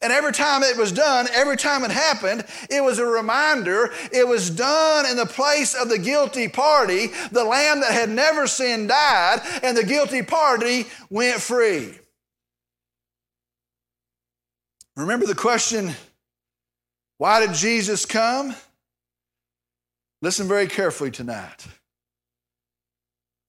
And 0.02 0.12
every 0.12 0.34
time 0.34 0.64
it 0.64 0.78
was 0.78 0.92
done, 0.92 1.28
every 1.34 1.58
time 1.58 1.84
it 1.84 1.92
happened, 1.92 2.46
it 2.70 2.84
was 2.84 3.00
a 3.00 3.06
reminder 3.06 3.92
it 4.12 4.28
was 4.28 4.50
done 4.50 5.06
in 5.06 5.18
the 5.18 5.26
place 5.26 5.74
of 5.74 5.90
the 5.90 5.98
guilty 5.98 6.48
party. 6.48 7.08
The 7.32 7.44
lamb 7.44 7.82
that 7.82 7.94
had 7.94 8.10
never 8.10 8.48
sinned 8.48 8.90
died, 8.90 9.42
and 9.64 9.78
the 9.78 9.86
guilty 9.86 10.22
party 10.22 10.86
went 11.10 11.42
free. 11.42 11.94
Remember 14.96 15.26
the 15.26 15.36
question 15.36 15.94
why 17.18 17.46
did 17.46 17.56
Jesus 17.56 18.06
come? 18.06 18.56
Listen 20.22 20.48
very 20.48 20.68
carefully 20.68 21.12
tonight. 21.12 21.66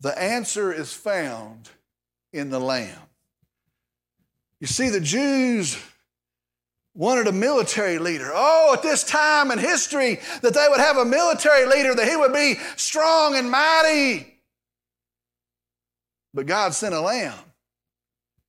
The 0.01 0.17
answer 0.21 0.73
is 0.73 0.93
found 0.93 1.71
in 2.33 2.51
the 2.51 2.61
Lamb. 2.61 2.99
You 4.61 4.67
see, 4.67 4.89
the 4.89 5.01
Jews 5.01 5.79
wanted 6.97 7.27
a 7.27 7.33
military 7.33 7.99
leader. 7.99 8.33
Oh, 8.35 8.73
at 8.75 8.83
this 8.83 9.05
time 9.05 9.51
in 9.51 9.59
history, 9.59 10.19
that 10.41 10.55
they 10.55 10.67
would 10.69 10.81
have 10.81 10.97
a 10.97 11.05
military 11.05 11.67
leader, 11.67 11.95
that 11.95 12.09
he 12.09 12.17
would 12.17 12.33
be 12.33 12.57
strong 12.77 13.37
and 13.37 13.51
mighty. 13.51 14.41
But 16.35 16.47
God 16.47 16.75
sent 16.75 16.95
a 16.95 17.01
lamb. 17.01 17.35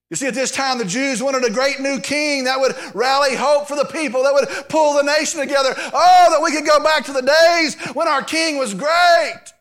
You 0.09 0.15
see, 0.15 0.27
at 0.27 0.33
this 0.33 0.51
time, 0.51 0.77
the 0.77 0.85
Jews 0.85 1.21
wanted 1.21 1.43
a 1.43 1.49
great 1.49 1.81
new 1.81 1.99
king 1.99 2.45
that 2.45 2.59
would 2.59 2.73
rally 2.95 3.35
hope 3.35 3.67
for 3.67 3.75
the 3.75 3.83
people, 3.83 4.23
that 4.23 4.33
would 4.33 4.47
pull 4.69 4.93
the 4.93 5.03
nation 5.03 5.41
together. 5.41 5.73
Oh, 5.77 6.27
that 6.31 6.41
we 6.41 6.51
could 6.51 6.65
go 6.65 6.81
back 6.81 7.03
to 7.05 7.13
the 7.13 7.21
days 7.21 7.75
when 7.93 8.07
our 8.07 8.23
king 8.23 8.57
was 8.57 8.73
great. 8.73 9.53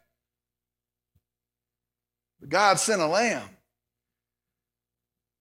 But 2.38 2.48
God 2.48 2.78
sent 2.78 3.02
a 3.02 3.06
lamb. 3.06 3.55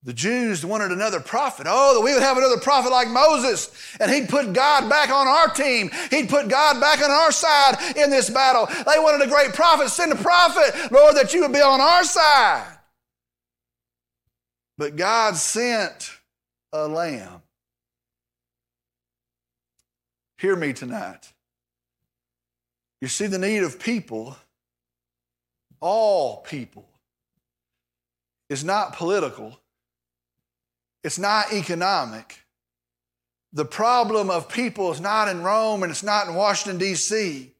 The 0.05 0.13
Jews 0.13 0.63
wanted 0.63 0.91
another 0.91 1.19
prophet. 1.19 1.65
Oh, 1.67 1.95
that 1.95 2.01
we 2.01 2.13
would 2.13 2.21
have 2.21 2.37
another 2.37 2.59
prophet 2.59 2.91
like 2.91 3.07
Moses, 3.07 3.71
and 3.99 4.11
he'd 4.11 4.29
put 4.29 4.53
God 4.53 4.87
back 4.87 5.09
on 5.09 5.27
our 5.27 5.47
team. 5.47 5.89
He'd 6.11 6.29
put 6.29 6.47
God 6.47 6.79
back 6.79 7.03
on 7.03 7.09
our 7.09 7.31
side 7.31 7.97
in 7.97 8.11
this 8.11 8.29
battle. 8.29 8.67
They 8.67 8.99
wanted 8.99 9.25
a 9.25 9.29
great 9.29 9.53
prophet. 9.53 9.89
Send 9.89 10.11
a 10.11 10.15
prophet, 10.15 10.91
Lord, 10.91 11.15
that 11.15 11.33
you 11.33 11.41
would 11.41 11.53
be 11.53 11.59
on 11.59 11.81
our 11.81 12.03
side. 12.03 12.67
But 14.77 14.95
God 14.95 15.37
sent 15.37 16.11
a 16.71 16.87
lamb. 16.87 17.41
Hear 20.37 20.55
me 20.55 20.73
tonight. 20.73 21.33
You 23.01 23.07
see 23.07 23.25
the 23.25 23.39
need 23.39 23.63
of 23.63 23.79
people, 23.79 24.37
all 25.79 26.41
people, 26.41 26.87
is 28.49 28.63
not 28.63 28.95
political, 28.95 29.59
it's 31.05 31.19
not 31.19 31.53
economic. 31.53 32.39
The 33.53 33.63
problem 33.63 34.31
of 34.31 34.49
people 34.49 34.91
is 34.91 34.99
not 34.99 35.27
in 35.27 35.43
Rome 35.43 35.83
and 35.83 35.91
it's 35.91 36.01
not 36.01 36.27
in 36.27 36.33
Washington, 36.33 36.79
D.C. 36.79 37.53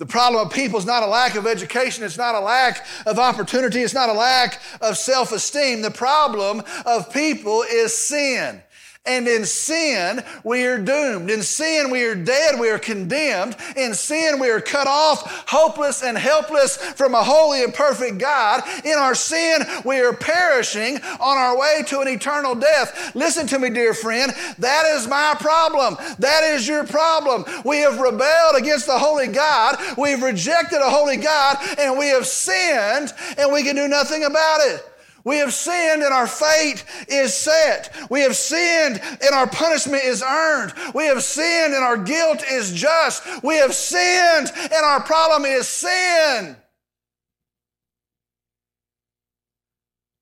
The 0.00 0.06
problem 0.06 0.44
of 0.44 0.52
people 0.52 0.76
is 0.80 0.84
not 0.84 1.04
a 1.04 1.06
lack 1.06 1.36
of 1.36 1.46
education. 1.46 2.02
It's 2.02 2.18
not 2.18 2.34
a 2.34 2.40
lack 2.40 2.84
of 3.06 3.20
opportunity. 3.20 3.82
It's 3.82 3.94
not 3.94 4.08
a 4.08 4.12
lack 4.12 4.60
of 4.80 4.98
self 4.98 5.30
esteem. 5.30 5.80
The 5.80 5.92
problem 5.92 6.64
of 6.84 7.12
people 7.12 7.62
is 7.62 7.94
sin. 7.94 8.60
And 9.06 9.28
in 9.28 9.44
sin, 9.44 10.22
we 10.42 10.66
are 10.66 10.78
doomed. 10.78 11.30
In 11.30 11.42
sin, 11.42 11.90
we 11.90 12.04
are 12.04 12.14
dead. 12.14 12.58
We 12.58 12.70
are 12.70 12.78
condemned. 12.78 13.56
In 13.76 13.94
sin, 13.94 14.40
we 14.40 14.50
are 14.50 14.60
cut 14.60 14.86
off, 14.86 15.48
hopeless 15.48 16.02
and 16.02 16.18
helpless 16.18 16.76
from 16.76 17.14
a 17.14 17.22
holy 17.22 17.62
and 17.62 17.72
perfect 17.72 18.18
God. 18.18 18.62
In 18.84 18.98
our 18.98 19.14
sin, 19.14 19.62
we 19.84 20.00
are 20.00 20.12
perishing 20.12 20.96
on 21.20 21.38
our 21.38 21.58
way 21.58 21.82
to 21.86 22.00
an 22.00 22.08
eternal 22.08 22.54
death. 22.54 23.14
Listen 23.14 23.46
to 23.48 23.58
me, 23.58 23.70
dear 23.70 23.94
friend. 23.94 24.32
That 24.58 24.86
is 24.96 25.06
my 25.06 25.36
problem. 25.38 25.96
That 26.18 26.42
is 26.44 26.66
your 26.66 26.84
problem. 26.84 27.44
We 27.64 27.78
have 27.78 28.00
rebelled 28.00 28.56
against 28.56 28.86
the 28.86 28.98
holy 28.98 29.28
God. 29.28 29.76
We've 29.96 30.22
rejected 30.22 30.80
a 30.80 30.90
holy 30.90 31.16
God 31.16 31.56
and 31.78 31.98
we 31.98 32.08
have 32.08 32.26
sinned 32.26 33.12
and 33.38 33.52
we 33.52 33.62
can 33.62 33.76
do 33.76 33.88
nothing 33.88 34.24
about 34.24 34.60
it. 34.62 34.84
We 35.26 35.38
have 35.38 35.52
sinned 35.52 36.04
and 36.04 36.14
our 36.14 36.28
fate 36.28 36.84
is 37.08 37.34
set. 37.34 37.92
We 38.08 38.20
have 38.20 38.36
sinned 38.36 39.00
and 39.02 39.34
our 39.34 39.48
punishment 39.48 40.04
is 40.04 40.22
earned. 40.22 40.72
We 40.94 41.06
have 41.06 41.20
sinned 41.20 41.74
and 41.74 41.82
our 41.82 41.96
guilt 41.96 42.44
is 42.48 42.72
just. 42.72 43.24
We 43.42 43.56
have 43.56 43.74
sinned 43.74 44.52
and 44.54 44.84
our 44.84 45.02
problem 45.02 45.44
is 45.44 45.66
sin. 45.68 46.54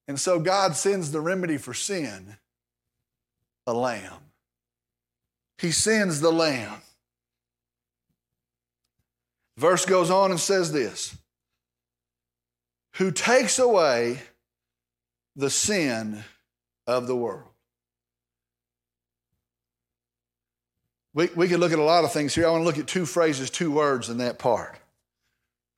And 0.08 0.18
so 0.18 0.40
God 0.40 0.74
sends 0.74 1.12
the 1.12 1.20
remedy 1.20 1.58
for 1.58 1.74
sin 1.74 2.38
a 3.66 3.74
lamb. 3.74 4.22
He 5.58 5.70
sends 5.70 6.22
the 6.22 6.32
lamb. 6.32 6.80
Verse 9.58 9.84
goes 9.84 10.10
on 10.10 10.30
and 10.30 10.40
says 10.40 10.72
this 10.72 11.14
Who 12.94 13.10
takes 13.10 13.58
away 13.58 14.20
the 15.36 15.50
sin 15.50 16.24
of 16.86 17.06
the 17.06 17.16
world. 17.16 17.48
We, 21.14 21.28
we 21.36 21.48
could 21.48 21.60
look 21.60 21.72
at 21.72 21.78
a 21.78 21.84
lot 21.84 22.04
of 22.04 22.12
things 22.12 22.34
here. 22.34 22.46
I 22.46 22.50
want 22.50 22.62
to 22.62 22.66
look 22.66 22.78
at 22.78 22.86
two 22.86 23.06
phrases, 23.06 23.48
two 23.48 23.70
words 23.70 24.08
in 24.08 24.18
that 24.18 24.38
part. 24.38 24.76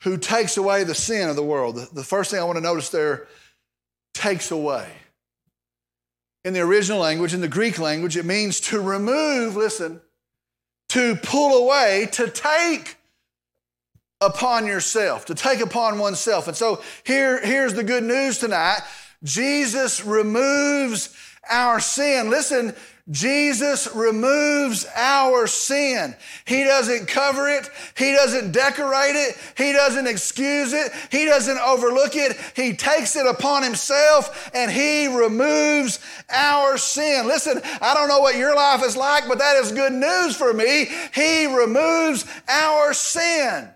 Who 0.03 0.17
takes 0.17 0.57
away 0.57 0.85
the 0.85 0.95
sin 0.95 1.29
of 1.29 1.37
the 1.37 1.43
world? 1.43 1.77
The, 1.77 1.89
the 1.93 2.05
first 2.05 2.31
thing 2.31 2.41
I 2.41 2.45
want 2.45 2.57
to 2.57 2.63
notice 2.63 2.89
there 2.89 3.27
takes 4.15 4.51
away. 4.51 4.89
In 6.45 6.55
the 6.55 6.61
original 6.61 7.01
language, 7.01 7.35
in 7.35 7.41
the 7.41 7.49
Greek 7.49 7.79
language, 7.79 8.17
it 8.17 8.25
means 8.25 8.61
to 8.61 8.81
remove, 8.81 9.57
listen, 9.57 10.01
to 10.91 11.17
pull 11.17 11.65
away, 11.65 12.09
to 12.13 12.31
take 12.31 12.97
upon 14.21 14.67
yourself, 14.67 15.27
to 15.27 15.35
take 15.35 15.61
upon 15.61 15.99
oneself. 15.99 16.49
And 16.49 16.57
so 16.57 16.83
here, 17.05 17.45
here's 17.45 17.75
the 17.75 17.85
good 17.85 18.05
news 18.05 18.39
tonight 18.39 18.81
Jesus 19.23 20.05
removes 20.05 21.15
our 21.51 21.81
sin. 21.81 22.31
Listen, 22.31 22.75
Jesus 23.09 23.89
removes 23.95 24.85
our 24.97 25.47
sin. 25.47 26.17
He 26.45 26.65
doesn't 26.65 27.07
cover 27.07 27.49
it. 27.49 27.69
He 27.97 28.13
doesn't 28.13 28.51
decorate 28.51 29.15
it. 29.15 29.37
He 29.57 29.73
doesn't 29.73 30.09
excuse 30.09 30.73
it. 30.73 30.91
He 31.13 31.25
doesn't 31.25 31.59
overlook 31.59 32.17
it. 32.17 32.37
He 32.57 32.75
takes 32.75 33.15
it 33.15 33.27
upon 33.27 33.63
himself 33.63 34.51
and 34.53 34.73
he 34.73 35.07
removes 35.07 36.01
our 36.29 36.77
sin. 36.79 37.29
Listen, 37.29 37.61
I 37.81 37.95
don't 37.95 38.09
know 38.09 38.19
what 38.19 38.37
your 38.37 38.57
life 38.57 38.85
is 38.85 38.97
like, 38.97 39.29
but 39.29 39.39
that 39.39 39.57
is 39.57 39.71
good 39.71 39.93
news 39.93 40.35
for 40.35 40.53
me. 40.53 40.89
He 41.15 41.47
removes 41.47 42.25
our 42.49 42.93
sin. 42.93 43.69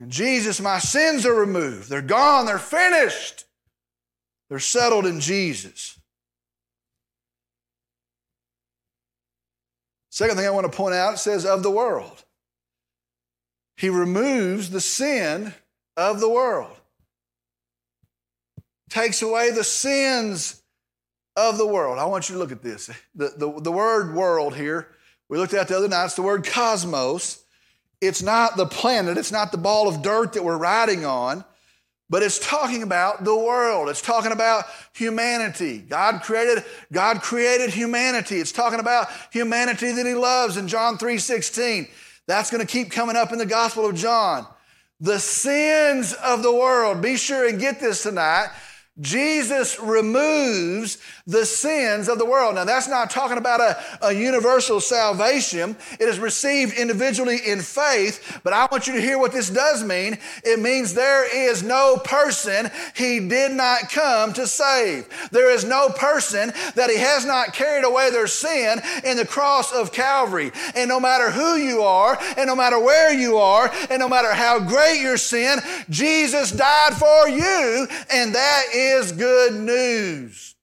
And 0.00 0.10
Jesus, 0.10 0.60
my 0.60 0.80
sins 0.80 1.24
are 1.24 1.34
removed. 1.34 1.88
They're 1.88 2.02
gone. 2.02 2.46
They're 2.46 2.58
finished. 2.58 3.45
They're 4.48 4.58
settled 4.58 5.06
in 5.06 5.20
Jesus. 5.20 5.98
Second 10.10 10.36
thing 10.36 10.46
I 10.46 10.50
want 10.50 10.70
to 10.70 10.76
point 10.76 10.94
out 10.94 11.14
it 11.14 11.18
says 11.18 11.44
of 11.44 11.62
the 11.62 11.70
world. 11.70 12.24
He 13.76 13.90
removes 13.90 14.70
the 14.70 14.80
sin 14.80 15.52
of 15.96 16.20
the 16.20 16.30
world, 16.30 16.74
takes 18.88 19.20
away 19.20 19.50
the 19.50 19.64
sins 19.64 20.62
of 21.36 21.58
the 21.58 21.66
world. 21.66 21.98
I 21.98 22.06
want 22.06 22.28
you 22.28 22.34
to 22.34 22.38
look 22.38 22.52
at 22.52 22.62
this. 22.62 22.86
The, 23.14 23.34
the, 23.36 23.60
the 23.60 23.72
word 23.72 24.14
world 24.14 24.56
here, 24.56 24.88
we 25.28 25.36
looked 25.36 25.52
at 25.52 25.68
the 25.68 25.76
other 25.76 25.88
night, 25.88 26.06
it's 26.06 26.14
the 26.14 26.22
word 26.22 26.46
cosmos. 26.46 27.42
It's 28.00 28.22
not 28.22 28.56
the 28.56 28.66
planet, 28.66 29.18
it's 29.18 29.32
not 29.32 29.52
the 29.52 29.58
ball 29.58 29.88
of 29.88 30.02
dirt 30.02 30.34
that 30.34 30.44
we're 30.44 30.58
riding 30.58 31.04
on. 31.04 31.44
But 32.08 32.22
it's 32.22 32.38
talking 32.38 32.82
about 32.84 33.24
the 33.24 33.36
world. 33.36 33.88
It's 33.88 34.00
talking 34.00 34.30
about 34.30 34.64
humanity. 34.92 35.78
God 35.78 36.22
created, 36.22 36.64
God 36.92 37.20
created 37.20 37.70
humanity. 37.70 38.38
It's 38.38 38.52
talking 38.52 38.78
about 38.78 39.08
humanity 39.32 39.90
that 39.92 40.06
he 40.06 40.14
loves 40.14 40.56
in 40.56 40.68
John 40.68 40.98
3:16. 40.98 41.88
That's 42.28 42.50
going 42.50 42.64
to 42.64 42.66
keep 42.66 42.90
coming 42.90 43.16
up 43.16 43.32
in 43.32 43.38
the 43.38 43.46
Gospel 43.46 43.86
of 43.86 43.96
John. 43.96 44.46
The 45.00 45.18
sins 45.18 46.12
of 46.14 46.42
the 46.42 46.52
world. 46.52 47.02
Be 47.02 47.16
sure 47.16 47.48
and 47.48 47.60
get 47.60 47.80
this 47.80 48.04
tonight. 48.04 48.50
Jesus 49.00 49.78
removes 49.78 50.96
the 51.26 51.44
sins 51.44 52.08
of 52.08 52.18
the 52.18 52.24
world. 52.24 52.54
Now, 52.54 52.64
that's 52.64 52.88
not 52.88 53.10
talking 53.10 53.36
about 53.36 53.60
a, 53.60 53.76
a 54.00 54.12
universal 54.12 54.80
salvation. 54.80 55.76
It 56.00 56.08
is 56.08 56.18
received 56.18 56.78
individually 56.78 57.38
in 57.46 57.60
faith, 57.60 58.40
but 58.42 58.54
I 58.54 58.66
want 58.70 58.86
you 58.86 58.94
to 58.94 59.00
hear 59.00 59.18
what 59.18 59.32
this 59.32 59.50
does 59.50 59.84
mean. 59.84 60.16
It 60.44 60.60
means 60.60 60.94
there 60.94 61.26
is 61.50 61.62
no 61.62 61.98
person 61.98 62.70
he 62.94 63.20
did 63.20 63.52
not 63.52 63.90
come 63.90 64.32
to 64.32 64.46
save. 64.46 65.08
There 65.30 65.50
is 65.50 65.64
no 65.64 65.90
person 65.90 66.52
that 66.74 66.88
he 66.88 66.96
has 66.96 67.26
not 67.26 67.52
carried 67.52 67.84
away 67.84 68.10
their 68.10 68.28
sin 68.28 68.80
in 69.04 69.18
the 69.18 69.26
cross 69.26 69.74
of 69.74 69.92
Calvary. 69.92 70.52
And 70.74 70.88
no 70.88 71.00
matter 71.00 71.30
who 71.30 71.56
you 71.56 71.82
are, 71.82 72.18
and 72.38 72.46
no 72.46 72.56
matter 72.56 72.78
where 72.78 73.12
you 73.12 73.36
are, 73.36 73.70
and 73.90 74.00
no 74.00 74.08
matter 74.08 74.32
how 74.32 74.58
great 74.58 75.02
your 75.02 75.18
sin, 75.18 75.58
Jesus 75.90 76.50
died 76.50 76.94
for 76.94 77.28
you, 77.28 77.88
and 78.10 78.34
that 78.34 78.62
is 78.72 78.85
good 79.12 79.54
news. 79.54 80.54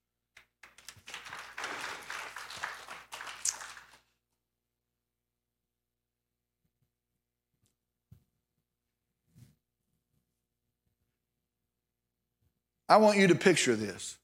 I 12.88 12.98
want 12.98 13.18
you 13.18 13.28
to 13.28 13.36
picture 13.36 13.76
this. 13.76 14.18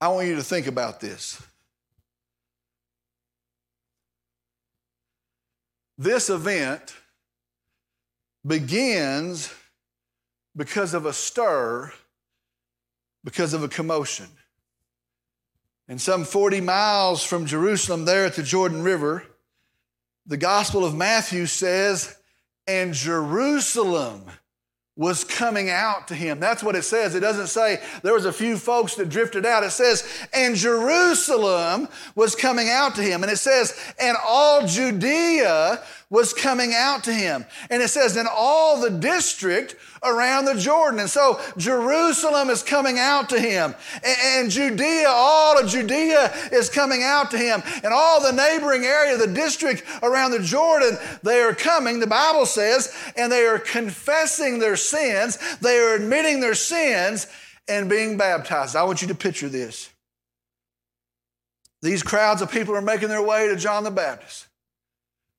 I 0.00 0.08
want 0.08 0.26
you 0.26 0.36
to 0.36 0.42
think 0.42 0.66
about 0.66 1.00
this. 1.00 1.42
This 5.98 6.30
event 6.30 6.94
begins 8.46 9.52
because 10.56 10.94
of 10.94 11.06
a 11.06 11.12
stir, 11.12 11.92
because 13.24 13.54
of 13.54 13.62
a 13.62 13.68
commotion. 13.68 14.26
And 15.88 16.00
some 16.00 16.24
40 16.24 16.60
miles 16.60 17.22
from 17.22 17.46
Jerusalem, 17.46 18.04
there 18.04 18.24
at 18.24 18.34
the 18.34 18.42
Jordan 18.42 18.82
River, 18.82 19.24
the 20.26 20.36
Gospel 20.36 20.84
of 20.84 20.94
Matthew 20.94 21.46
says, 21.46 22.16
and 22.66 22.94
Jerusalem 22.94 24.24
was 24.94 25.24
coming 25.24 25.70
out 25.70 26.08
to 26.08 26.14
him. 26.14 26.38
That's 26.38 26.62
what 26.62 26.76
it 26.76 26.84
says. 26.84 27.14
It 27.14 27.20
doesn't 27.20 27.46
say 27.46 27.82
there 28.02 28.12
was 28.12 28.26
a 28.26 28.32
few 28.32 28.58
folks 28.58 28.94
that 28.96 29.08
drifted 29.08 29.46
out. 29.46 29.64
It 29.64 29.70
says, 29.70 30.06
and 30.34 30.54
Jerusalem 30.54 31.88
was 32.14 32.34
coming 32.34 32.68
out 32.68 32.94
to 32.96 33.02
him. 33.02 33.22
And 33.22 33.32
it 33.32 33.38
says, 33.38 33.76
and 33.98 34.16
all 34.26 34.66
Judea 34.66 35.82
was 36.12 36.34
coming 36.34 36.74
out 36.74 37.02
to 37.04 37.12
him. 37.12 37.46
And 37.70 37.82
it 37.82 37.88
says, 37.88 38.18
in 38.18 38.26
all 38.30 38.78
the 38.82 38.90
district 38.90 39.76
around 40.02 40.44
the 40.44 40.54
Jordan. 40.54 41.00
And 41.00 41.08
so 41.08 41.40
Jerusalem 41.56 42.50
is 42.50 42.62
coming 42.62 42.98
out 42.98 43.30
to 43.30 43.40
him. 43.40 43.74
And, 44.04 44.50
Judea, 44.50 45.08
all 45.08 45.58
of 45.58 45.70
Judea 45.70 46.30
is 46.52 46.68
coming 46.68 47.02
out 47.02 47.30
to 47.30 47.38
him. 47.38 47.62
And 47.82 47.94
all 47.94 48.20
the 48.20 48.30
neighboring 48.30 48.84
area, 48.84 49.16
the 49.16 49.32
district 49.32 49.84
around 50.02 50.32
the 50.32 50.42
Jordan, 50.42 50.98
they 51.22 51.40
are 51.40 51.54
coming, 51.54 51.98
the 51.98 52.06
Bible 52.06 52.44
says, 52.44 52.94
and 53.16 53.32
they 53.32 53.46
are 53.46 53.58
confessing 53.58 54.58
their 54.58 54.76
sins. 54.76 55.38
They 55.60 55.78
are 55.78 55.94
admitting 55.94 56.40
their 56.40 56.54
sins 56.54 57.26
and 57.68 57.88
being 57.88 58.18
baptized. 58.18 58.76
I 58.76 58.82
want 58.82 59.00
you 59.00 59.08
to 59.08 59.14
picture 59.14 59.48
this. 59.48 59.88
These 61.80 62.02
crowds 62.02 62.42
of 62.42 62.50
people 62.50 62.76
are 62.76 62.82
making 62.82 63.08
their 63.08 63.22
way 63.22 63.48
to 63.48 63.56
John 63.56 63.82
the 63.82 63.90
Baptist. 63.90 64.48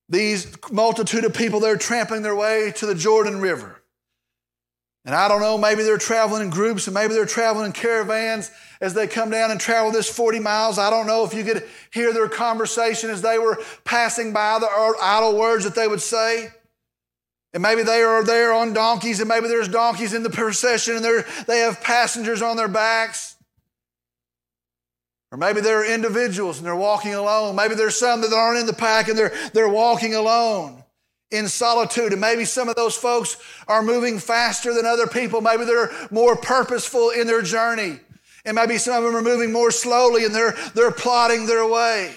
These 0.10 0.56
multitude 0.72 1.24
of 1.26 1.34
people, 1.34 1.60
they're 1.60 1.78
trampling 1.78 2.22
their 2.22 2.36
way 2.36 2.72
to 2.78 2.86
the 2.86 2.96
Jordan 2.96 3.40
River. 3.40 3.84
And 5.06 5.14
I 5.14 5.28
don't 5.28 5.42
know, 5.42 5.58
maybe 5.58 5.84
they're 5.84 5.98
traveling 5.98 6.44
in 6.44 6.50
groups 6.50 6.88
and 6.88 6.94
maybe 6.94 7.14
they're 7.14 7.26
traveling 7.26 7.68
in 7.68 7.72
caravans 7.74 8.52
as 8.80 8.94
they 8.94 9.06
come 9.06 9.30
down 9.30 9.52
and 9.52 9.60
travel 9.60 9.92
this 9.92 10.10
40 10.10 10.40
miles. 10.40 10.78
I 10.78 10.90
don't 10.90 11.08
know 11.08 11.26
if 11.26 11.34
you 11.34 11.44
could 11.44 11.68
hear 11.92 12.14
their 12.14 12.30
conversation 12.30 13.10
as 13.10 13.22
they 13.22 13.38
were 13.38 13.62
passing 13.84 14.32
by 14.32 14.60
the 14.60 14.96
idle 15.02 15.38
words 15.38 15.66
that 15.66 15.76
they 15.76 15.90
would 15.90 16.02
say. 16.02 16.50
And 17.54 17.62
maybe 17.62 17.84
they 17.84 18.02
are 18.02 18.24
there 18.24 18.54
on 18.54 18.74
donkeys 18.74 19.20
and 19.20 19.28
maybe 19.28 19.48
there's 19.48 19.68
donkeys 19.68 20.14
in 20.14 20.24
the 20.24 20.30
procession 20.30 20.96
and 20.96 21.26
they 21.48 21.60
have 21.60 21.82
passengers 21.82 22.42
on 22.42 22.56
their 22.56 22.70
backs. 22.70 23.33
Or 25.34 25.38
maybe 25.38 25.62
they're 25.62 25.92
individuals 25.92 26.60
and 26.60 26.68
they're 26.68 26.76
walking 26.76 27.16
alone. 27.16 27.56
Maybe 27.56 27.74
there's 27.74 27.98
some 27.98 28.22
that 28.22 28.32
aren't 28.32 28.60
in 28.60 28.68
the 28.68 28.74
pack 28.74 29.08
and 29.08 29.18
they're, 29.18 29.34
they're 29.52 29.68
walking 29.68 30.14
alone 30.14 30.84
in 31.32 31.48
solitude. 31.48 32.12
And 32.12 32.22
maybe 32.22 32.46
some 32.46 32.70
of 32.70 32.76
those 32.76 32.96
folks 32.96 33.38
are 33.68 33.82
moving 33.82 34.20
faster 34.20 34.76
than 34.76 34.86
other 34.86 35.08
people. 35.08 35.42
Maybe 35.42 35.66
they're 35.66 35.90
more 36.12 36.36
purposeful 36.36 37.10
in 37.10 37.26
their 37.26 37.42
journey. 37.42 38.00
And 38.46 38.54
maybe 38.54 38.78
some 38.78 39.04
of 39.04 39.12
them 39.12 39.16
are 39.16 39.28
moving 39.28 39.52
more 39.52 39.72
slowly 39.72 40.24
and 40.24 40.36
they're, 40.36 40.56
they're 40.76 40.92
plotting 40.92 41.48
their 41.48 41.68
way. 41.68 42.14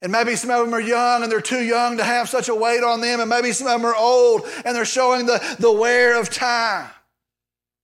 And 0.00 0.10
maybe 0.10 0.36
some 0.36 0.48
of 0.48 0.64
them 0.64 0.72
are 0.72 0.80
young 0.80 1.22
and 1.22 1.30
they're 1.30 1.42
too 1.42 1.62
young 1.62 1.98
to 1.98 2.04
have 2.04 2.30
such 2.30 2.48
a 2.48 2.54
weight 2.54 2.82
on 2.82 3.02
them. 3.02 3.20
And 3.20 3.28
maybe 3.28 3.52
some 3.52 3.66
of 3.66 3.74
them 3.74 3.84
are 3.84 3.94
old 3.94 4.48
and 4.64 4.74
they're 4.74 4.86
showing 4.86 5.26
the, 5.26 5.56
the 5.58 5.70
wear 5.70 6.18
of 6.18 6.30
time. 6.30 6.88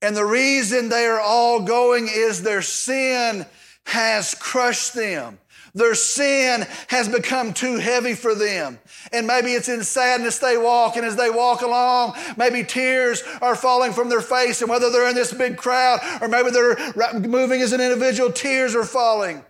And 0.01 0.17
the 0.17 0.25
reason 0.25 0.89
they 0.89 1.05
are 1.05 1.21
all 1.21 1.61
going 1.61 2.09
is 2.11 2.43
their 2.43 2.63
sin 2.63 3.45
has 3.85 4.35
crushed 4.35 4.95
them. 4.95 5.39
Their 5.75 5.95
sin 5.95 6.67
has 6.89 7.09
become 7.09 7.55
too 7.55 7.77
heavy 7.77 8.13
for 8.15 8.35
them. 8.35 8.79
And 9.11 9.27
maybe 9.27 9.53
it's 9.53 9.71
in 9.71 9.83
sadness 9.83 10.39
they 10.39 10.59
walk, 10.59 10.97
and 10.97 11.07
as 11.07 11.17
they 11.17 11.31
walk 11.31 11.63
along, 11.63 12.15
maybe 12.37 12.63
tears 12.63 13.23
are 13.41 13.57
falling 13.57 13.93
from 13.93 14.11
their 14.11 14.21
face. 14.21 14.61
And 14.61 14.69
whether 14.69 14.91
they're 14.91 15.09
in 15.09 15.15
this 15.15 15.33
big 15.33 15.57
crowd 15.57 16.01
or 16.21 16.29
maybe 16.29 16.51
they're 16.51 16.77
moving 17.21 17.63
as 17.63 17.73
an 17.73 17.81
individual, 17.81 18.31
tears 18.31 18.75
are 18.75 18.85
falling. 18.85 19.43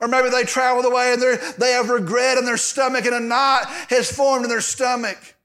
Or 0.00 0.08
maybe 0.08 0.30
they 0.30 0.44
travel 0.44 0.82
the 0.82 0.90
way 0.90 1.12
and 1.12 1.22
they 1.58 1.72
have 1.72 1.90
regret 1.90 2.38
in 2.38 2.44
their 2.44 2.56
stomach, 2.56 3.04
and 3.04 3.14
a 3.14 3.20
knot 3.20 3.66
has 3.88 4.10
formed 4.10 4.44
in 4.44 4.50
their 4.50 4.60
stomach. 4.60 5.36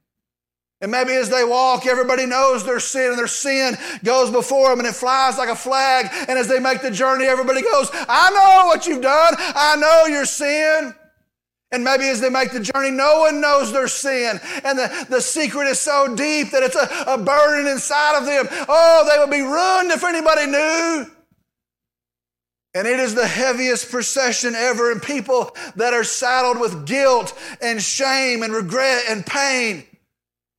And 0.83 0.91
maybe 0.91 1.13
as 1.13 1.29
they 1.29 1.45
walk, 1.45 1.85
everybody 1.85 2.25
knows 2.25 2.65
their 2.65 2.81
sin, 2.81 3.11
and 3.11 3.17
their 3.17 3.25
sin 3.25 3.77
goes 4.03 4.29
before 4.29 4.69
them 4.69 4.79
and 4.79 4.87
it 4.89 4.93
flies 4.93 5.37
like 5.37 5.47
a 5.47 5.55
flag. 5.55 6.09
And 6.27 6.37
as 6.37 6.49
they 6.49 6.59
make 6.59 6.81
the 6.81 6.91
journey, 6.91 7.23
everybody 7.23 7.61
goes, 7.61 7.89
I 7.93 8.29
know 8.31 8.67
what 8.67 8.85
you've 8.85 9.01
done. 9.01 9.33
I 9.37 9.77
know 9.77 10.13
your 10.13 10.25
sin. 10.25 10.93
And 11.71 11.85
maybe 11.85 12.03
as 12.09 12.19
they 12.19 12.29
make 12.29 12.51
the 12.51 12.59
journey, 12.59 12.91
no 12.91 13.21
one 13.21 13.39
knows 13.39 13.71
their 13.71 13.87
sin. 13.87 14.41
And 14.65 14.77
the, 14.77 15.05
the 15.09 15.21
secret 15.21 15.67
is 15.67 15.79
so 15.79 16.13
deep 16.17 16.51
that 16.51 16.63
it's 16.63 16.75
a, 16.75 17.13
a 17.13 17.17
burden 17.17 17.71
inside 17.71 18.17
of 18.17 18.25
them. 18.25 18.45
Oh, 18.67 19.09
they 19.09 19.17
would 19.19 19.31
be 19.31 19.39
ruined 19.39 19.89
if 19.89 20.03
anybody 20.03 20.47
knew. 20.47 21.05
And 22.75 22.85
it 22.89 22.99
is 22.99 23.15
the 23.15 23.25
heaviest 23.25 23.89
procession 23.89 24.53
ever. 24.53 24.91
And 24.91 25.01
people 25.01 25.55
that 25.77 25.93
are 25.93 26.03
saddled 26.03 26.59
with 26.59 26.85
guilt 26.85 27.33
and 27.61 27.81
shame 27.81 28.43
and 28.43 28.51
regret 28.51 29.03
and 29.07 29.25
pain 29.25 29.85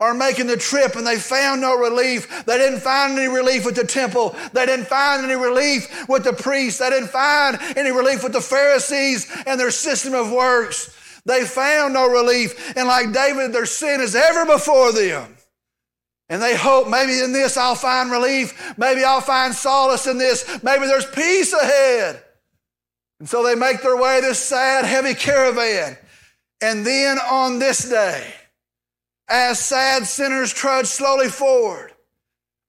are 0.01 0.15
making 0.15 0.49
the 0.49 0.57
trip 0.57 0.97
and 0.97 1.07
they 1.07 1.17
found 1.17 1.61
no 1.61 1.79
relief. 1.79 2.45
They 2.45 2.59
didn't 2.59 2.81
find 2.81 3.19
any 3.19 3.29
relief 3.29 3.65
with 3.65 3.77
the 3.77 3.87
temple. 3.87 4.35
They 4.53 4.67
didn't 4.67 4.87
find 4.87 5.25
any 5.25 5.35
relief 5.35 6.09
with 6.09 6.25
the 6.25 6.33
priests. 6.33 6.81
They 6.81 6.91
didn't 6.91 7.09
find 7.09 7.59
any 7.77 7.91
relief 7.91 8.23
with 8.23 8.33
the 8.33 8.41
Pharisees 8.41 9.31
and 9.47 9.59
their 9.59 9.71
system 9.71 10.15
of 10.15 10.33
works. 10.33 10.95
They 11.27 11.45
found 11.45 11.95
no 11.95 12.09
relief. 12.09 12.77
And 12.77 12.89
like 12.89 13.13
David, 13.13 13.53
their 13.53 13.67
sin 13.67 14.01
is 14.01 14.15
ever 14.15 14.45
before 14.45 14.93
them. 14.93 15.37
And 16.29 16.43
they 16.43 16.57
hope 16.57 16.89
maybe 16.89 17.21
in 17.21 17.33
this 17.33 17.57
I'll 17.57 17.75
find 17.75 18.11
relief. 18.11 18.77
Maybe 18.77 19.05
I'll 19.05 19.21
find 19.21 19.55
solace 19.55 20.07
in 20.07 20.19
this. 20.19 20.63
Maybe 20.63 20.87
there's 20.87 21.07
peace 21.07 21.53
ahead. 21.53 22.23
And 23.21 23.29
so 23.29 23.45
they 23.45 23.55
make 23.55 23.83
their 23.83 23.97
way 23.97 24.21
this 24.21 24.39
sad, 24.39 24.85
heavy 24.85 25.15
caravan. 25.15 25.97
And 26.61 26.85
then 26.85 27.19
on 27.19 27.59
this 27.59 27.89
day, 27.89 28.35
as 29.29 29.59
sad 29.59 30.07
sinners 30.07 30.53
trudge 30.53 30.87
slowly 30.87 31.29
forward. 31.29 31.93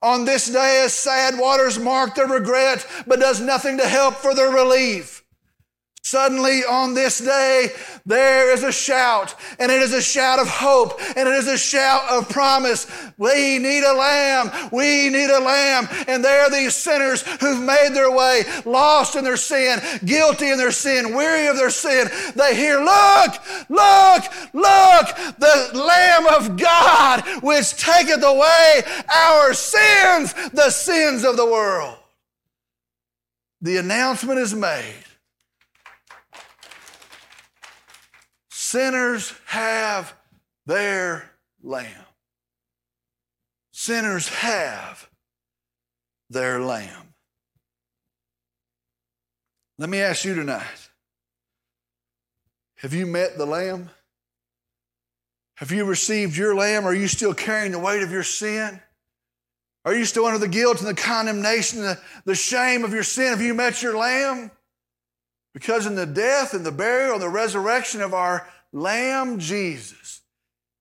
On 0.02 0.24
this 0.24 0.48
day, 0.48 0.84
as 0.86 0.94
sad 0.94 1.38
waters 1.38 1.80
mark 1.80 2.16
their 2.16 2.28
regret, 2.28 2.86
but 3.08 3.20
does 3.20 3.42
nothing 3.42 3.78
to 3.78 3.88
help 3.88 4.16
for 4.16 4.36
their 4.36 4.52
relief. 4.52 5.25
Suddenly, 6.06 6.64
on 6.64 6.94
this 6.94 7.18
day, 7.18 7.70
there 8.06 8.54
is 8.54 8.62
a 8.62 8.72
shout, 8.72 9.34
and 9.58 9.72
it 9.72 9.82
is 9.82 9.92
a 9.92 10.04
shout 10.04 10.38
of 10.38 10.48
hope, 10.48 11.02
and 11.18 11.28
it 11.28 11.34
is 11.34 11.48
a 11.48 11.58
shout 11.58 12.04
of 12.12 12.30
promise. 12.30 12.86
We 13.18 13.58
need 13.58 13.84
a 13.84 13.92
lamb. 13.92 14.70
We 14.72 15.10
need 15.10 15.32
a 15.32 15.40
lamb. 15.40 15.88
And 16.08 16.24
there 16.24 16.42
are 16.42 16.52
these 16.52 16.76
sinners 16.76 17.24
who've 17.24 17.60
made 17.60 17.90
their 17.94 18.12
way, 18.12 18.44
lost 18.66 19.16
in 19.16 19.24
their 19.24 19.36
sin, 19.36 19.80
guilty 20.06 20.52
in 20.52 20.60
their 20.60 20.72
sin, 20.72 21.16
weary 21.16 21.48
of 21.48 21.58
their 21.58 21.72
sin. 21.72 22.08
They 22.36 22.56
hear, 22.56 22.78
Look, 22.82 23.34
look, 23.70 24.24
look, 24.54 25.08
the 25.40 25.72
Lamb 25.74 26.28
of 26.28 26.56
God, 26.56 27.24
which 27.42 27.78
taketh 27.78 28.24
away 28.24 28.84
our 29.12 29.56
sins, 29.56 30.36
the 30.54 30.70
sins 30.70 31.24
of 31.24 31.36
the 31.36 31.48
world. 31.48 31.98
The 33.64 33.78
announcement 33.78 34.38
is 34.38 34.54
made 34.54 34.94
Sinners 38.66 39.32
have 39.46 40.16
their 40.66 41.30
lamb. 41.62 41.86
Sinners 43.72 44.28
have 44.30 45.08
their 46.32 46.60
lamb. 46.60 47.14
Let 49.78 49.88
me 49.88 50.02
ask 50.02 50.26
you 50.26 50.34
tonight 50.34 50.90
have 52.78 52.92
you 52.92 53.06
met 53.06 53.38
the 53.38 53.46
Lamb? 53.46 53.92
Have 55.58 55.72
you 55.72 55.86
received 55.86 56.36
your 56.36 56.56
Lamb? 56.56 56.86
Are 56.86 56.94
you 56.94 57.08
still 57.08 57.36
carrying 57.36 57.72
the 57.72 57.78
weight 57.78 58.02
of 58.02 58.12
your 58.12 58.24
sin? 58.24 58.82
Are 59.86 59.94
you 59.94 60.06
still 60.06 60.26
under 60.26 60.40
the 60.40 60.48
guilt 60.48 60.80
and 60.80 60.88
the 60.88 61.00
condemnation, 61.00 61.84
the, 61.84 62.00
the 62.26 62.34
shame 62.34 62.84
of 62.84 62.94
your 62.94 63.04
sin? 63.04 63.28
Have 63.28 63.42
you 63.42 63.54
met 63.54 63.84
your 63.84 63.96
Lamb? 63.96 64.50
Because 65.54 65.86
in 65.86 65.96
the 65.96 66.06
death 66.06 66.54
and 66.54 66.66
the 66.66 66.72
burial 66.72 67.14
and 67.14 67.22
the 67.22 67.30
resurrection 67.30 68.02
of 68.02 68.14
our 68.14 68.46
Lamb 68.76 69.40
Jesus, 69.40 70.20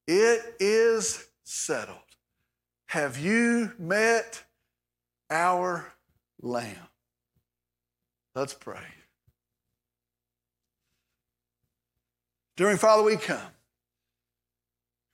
it 0.09 0.57
is 0.59 1.29
settled. 1.45 1.97
Have 2.89 3.19
you 3.19 3.71
met 3.79 4.43
our 5.31 5.93
Lamb? 6.43 6.89
Let's 8.35 8.53
pray. 8.53 8.83
During 12.57 12.79
Father, 12.79 13.05
we 13.05 13.17
come. 13.17 13.39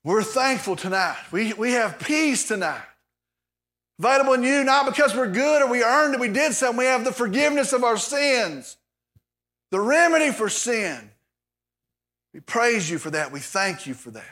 We're 0.03 0.23
thankful 0.23 0.77
tonight. 0.77 1.19
We, 1.31 1.53
we 1.53 1.73
have 1.73 1.99
peace 1.99 2.49
tonight. 2.49 2.81
Available 3.99 4.33
in 4.33 4.43
you, 4.43 4.65
not 4.65 4.87
because 4.87 5.15
we're 5.15 5.31
good 5.31 5.61
or 5.61 5.71
we 5.71 5.85
earned 5.85 6.15
it, 6.15 6.21
we 6.21 6.29
did 6.29 6.55
something. 6.55 6.79
We 6.79 6.87
have 6.87 7.05
the 7.05 7.13
forgiveness 7.13 7.75
of 7.75 7.85
our 7.85 7.99
sins, 7.99 8.79
the 9.71 9.81
remedy 9.81 10.33
for 10.33 10.49
sin. 10.49 11.10
We 12.33 12.41
praise 12.41 12.89
you 12.89 12.99
for 12.99 13.11
that. 13.11 13.33
We 13.33 13.41
thank 13.41 13.87
you 13.87 13.95
for 13.95 14.11
that. 14.13 14.25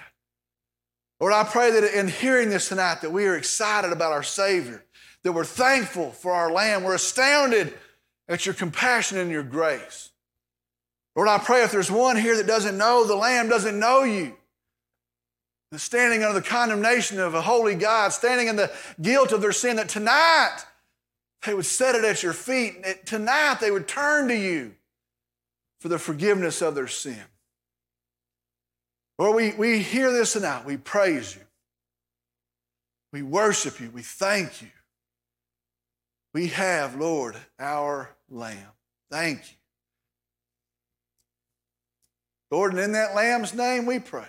Lord, 1.21 1.33
I 1.33 1.45
pray 1.45 1.73
that 1.73 1.99
in 1.99 2.09
hearing 2.09 2.49
this 2.49 2.69
tonight, 2.69 3.01
that 3.01 3.11
we 3.11 3.27
are 3.27 3.37
excited 3.37 3.93
about 3.93 4.13
our 4.13 4.23
Savior, 4.23 4.85
that 5.25 5.33
we're 5.33 5.45
thankful 5.45 6.13
for 6.13 6.33
our 6.33 6.53
Lamb. 6.53 6.85
We're 6.85 6.95
astounded 6.95 7.75
at 8.29 8.47
your 8.47 8.55
compassion 8.55 9.19
and 9.19 9.31
your 9.31 9.43
grace. 9.43 10.11
Lord, 11.17 11.29
I 11.29 11.39
pray 11.39 11.65
if 11.65 11.73
there's 11.73 11.91
one 11.91 12.17
here 12.17 12.37
that 12.37 12.47
doesn't 12.47 12.79
know 12.79 13.05
the 13.05 13.17
Lamb, 13.17 13.49
doesn't 13.49 13.79
know 13.79 14.05
you, 14.05 14.37
standing 15.75 16.23
under 16.23 16.39
the 16.39 16.47
condemnation 16.47 17.19
of 17.19 17.35
a 17.35 17.43
holy 17.43 17.75
God, 17.75 18.13
standing 18.13 18.47
in 18.47 18.55
the 18.55 18.71
guilt 19.03 19.33
of 19.33 19.41
their 19.41 19.53
sin, 19.53 19.77
that 19.77 19.89
tonight 19.89 20.59
they 21.45 21.55
would 21.55 21.67
set 21.67 21.97
it 21.97 22.05
at 22.05 22.23
your 22.23 22.33
feet. 22.33 22.77
And 22.85 22.97
tonight 23.05 23.59
they 23.61 23.73
would 23.73 23.89
turn 23.89 24.29
to 24.29 24.37
you 24.37 24.77
for 25.81 25.89
the 25.89 25.99
forgiveness 25.99 26.63
of 26.63 26.77
their 26.77 26.87
sin. 26.87 27.25
Lord, 29.19 29.35
we, 29.35 29.51
we 29.53 29.79
hear 29.81 30.13
this 30.13 30.35
tonight. 30.35 30.65
We 30.65 30.77
praise 30.77 31.35
you. 31.35 31.43
We 33.13 33.23
worship 33.23 33.81
you. 33.81 33.91
We 33.91 34.03
thank 34.03 34.63
you. 34.63 34.69
We 36.35 36.49
have, 36.49 36.97
Lord, 36.97 37.37
our 37.59 38.11
Lamb. 38.31 38.73
Thank 39.11 39.39
you. 39.39 39.57
Lord, 42.51 42.73
and 42.73 42.81
in 42.81 42.93
that 42.93 43.15
Lamb's 43.15 43.55
name 43.55 43.87
we 43.87 43.99
pray. 43.99 44.29